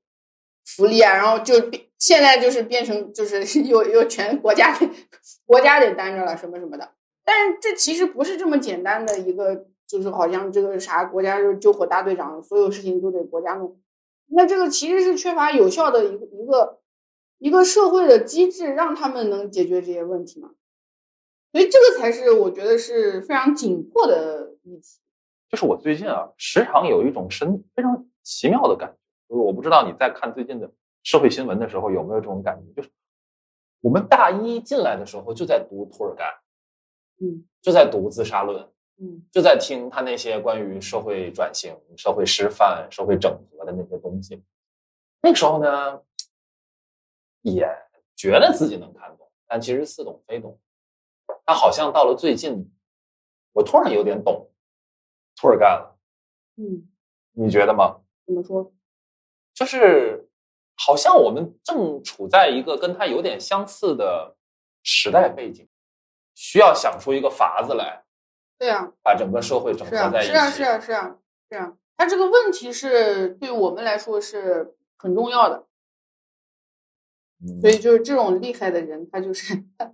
[0.65, 4.89] 福利啊，然后就变现在就是变成就是 又又全国家得
[5.45, 6.89] 国家得担着了什么什么的。
[7.31, 13.79] 但这其实不是这么简单的一个，就是好像这个啥国家就是救火大队长，所有事情都得国家弄。
[14.29, 16.81] 那这个其实是缺乏有效的一个一个
[17.37, 20.53] 一个社会的机制，让他们能解决这些问题嘛。
[21.53, 24.99] 所以这个才是我觉得是非常紧迫的议题。
[25.51, 28.97] 就是我最近啊，时常有一种深非常奇妙的感觉，
[29.29, 30.73] 就是我不知道你在看最近的
[31.03, 32.89] 社会新闻的时候有没有这种感觉，就是
[33.83, 36.27] 我们大一进来的时候就在读托尔干，
[37.21, 38.67] 嗯就在读自杀论，
[38.99, 44.43] 嗯就在听他那些关于社会转型、社会师范、社会整合的那些东西。
[45.21, 46.03] 那个时候呢，
[47.43, 47.69] 也
[48.15, 50.59] 觉得自己能看懂，但其实似懂非懂。
[51.45, 52.71] 但好像到了最近，
[53.53, 54.51] 我突然有点懂
[55.37, 55.99] 涂尔干了，
[56.57, 56.89] 嗯，
[57.33, 58.01] 你觉得吗？
[58.27, 58.73] 怎么说？
[59.55, 60.29] 就是
[60.77, 64.37] 好像我们正处在一个跟他有点相似的
[64.85, 65.69] 时代背景，
[66.41, 68.05] 需要想出一个法子来，
[68.61, 70.31] 对啊，把整个社会整合在一起。
[70.31, 71.17] 是啊，是啊，是啊，
[71.51, 71.73] 是啊。
[71.97, 75.65] 他这个问题是对我们来说是很重要的，
[77.43, 79.53] 嗯所以就是这种厉害的人，他就是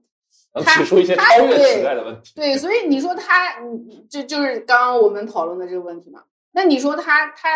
[0.52, 2.34] 能提出一些他超越时代的问题。
[2.34, 6.24] 对，所以你说他，你这就是刚刚我们讨论的这个问题嘛？
[6.52, 7.48] 那你说他他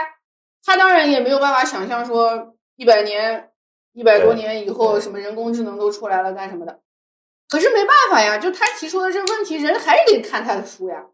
[0.65, 3.51] 他当然也没有办法想象说一百年、
[3.93, 6.81] 一百多年以后什么人工智能都出来了干什么的？
[7.49, 11.07] 可是没办法呀，就他提出的这个问题，人还是得看他的书呀，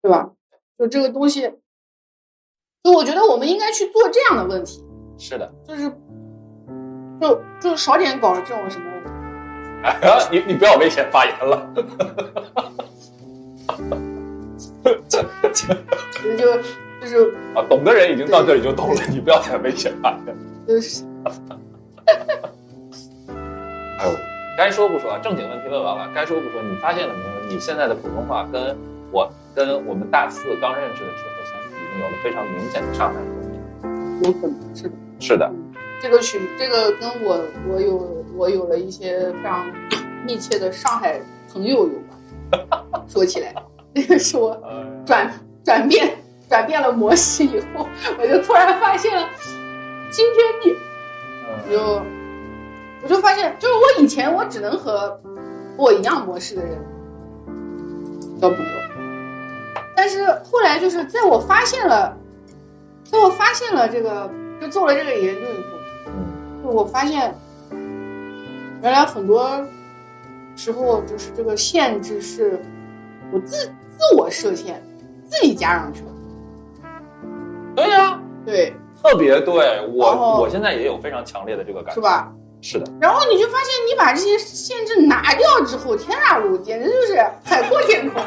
[0.00, 0.30] 对吧？
[0.78, 1.42] 就这个东西，
[2.82, 4.82] 就我觉得我们应该去做这样的问题，
[5.18, 5.92] 是的，就是
[7.20, 8.88] 就就少点搞这种什么。
[9.84, 9.98] 哎，
[10.32, 11.70] 你你不要危险发言了。
[14.84, 15.22] 就
[16.36, 16.62] 就
[17.00, 20.36] 就是 啊，懂的人已经到这里就懂了，你不要再危险发言。
[20.66, 21.04] 就是
[23.98, 24.12] 哎呦，
[24.58, 27.54] 该说不说啊，正经问题问完了，该说不说，你发现了没有？
[27.54, 28.76] 你现在的普通话跟
[29.12, 33.20] 我跟我们大四刚认识的时候相比，已经有了非常明显的上海口
[33.52, 34.24] 音。
[34.24, 34.90] 有可能是的。
[35.20, 35.48] 是的，
[36.02, 39.64] 这个曲，这个跟我我有我有了一些非常
[40.26, 41.20] 密切的上海
[41.52, 42.82] 朋友有关。
[43.06, 43.54] 说起来，
[43.94, 45.32] 这个是我呃，转
[45.64, 46.16] 转变
[46.48, 49.28] 转变了模式以后，我就突然发现了
[50.10, 50.76] 今天地。
[51.46, 52.02] 我嗯就
[53.02, 55.08] 我就发现，就是我以前我只能和
[55.76, 56.78] 和我一样模式的人
[58.40, 58.64] 交朋友，
[59.96, 62.16] 但是后来就是在我发现了，
[63.04, 64.28] 在我发现了这个，
[64.60, 67.32] 就做了这个研究以后，嗯就我发现，
[68.82, 69.64] 原来很多
[70.56, 72.60] 时候就是这个限制是
[73.32, 74.82] 我自自我设限，
[75.24, 76.08] 自己加上去的。
[77.76, 81.94] 对呀、对，特别对我，我现在也有非常强烈的这个感觉。
[81.94, 82.00] 是？
[82.00, 82.32] 吧？
[82.60, 87.14] 是的，然后你就发现，你把这些限制拿掉之后，天大路简直就是
[87.44, 88.20] 海阔天空。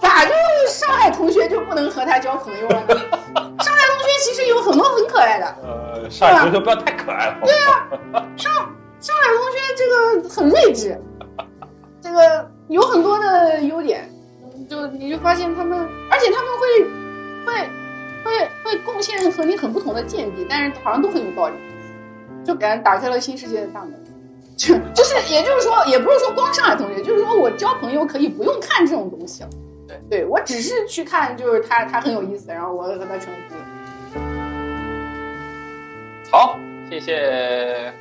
[0.00, 0.32] 咋就
[0.68, 2.88] 上海同学就不能和他交朋友了呢？
[2.88, 5.56] 上海同学其实有很多很可爱的。
[5.62, 7.38] 呃，上海同学不要太可爱了。
[7.42, 7.88] 对啊，
[8.36, 8.52] 上
[9.00, 11.00] 上海同学这个很睿智，
[12.02, 14.08] 这个有很多的优点，
[14.68, 16.84] 就你就发现他们，而且他们会
[17.46, 17.68] 会
[18.24, 21.54] 会会贡献和你很不同的见地，但是好像都很有道理，
[22.44, 23.92] 就感觉打开了新世界的大门。
[24.56, 29.50] 就就是，也就是说，也不是说光上海同学，就是说我交朋友可以不用看这种东西了。
[29.88, 33.32] 对，对我只是去看，就是他他很有意思，然后我和他成。
[36.30, 36.56] 好，
[36.88, 37.92] 谢谢。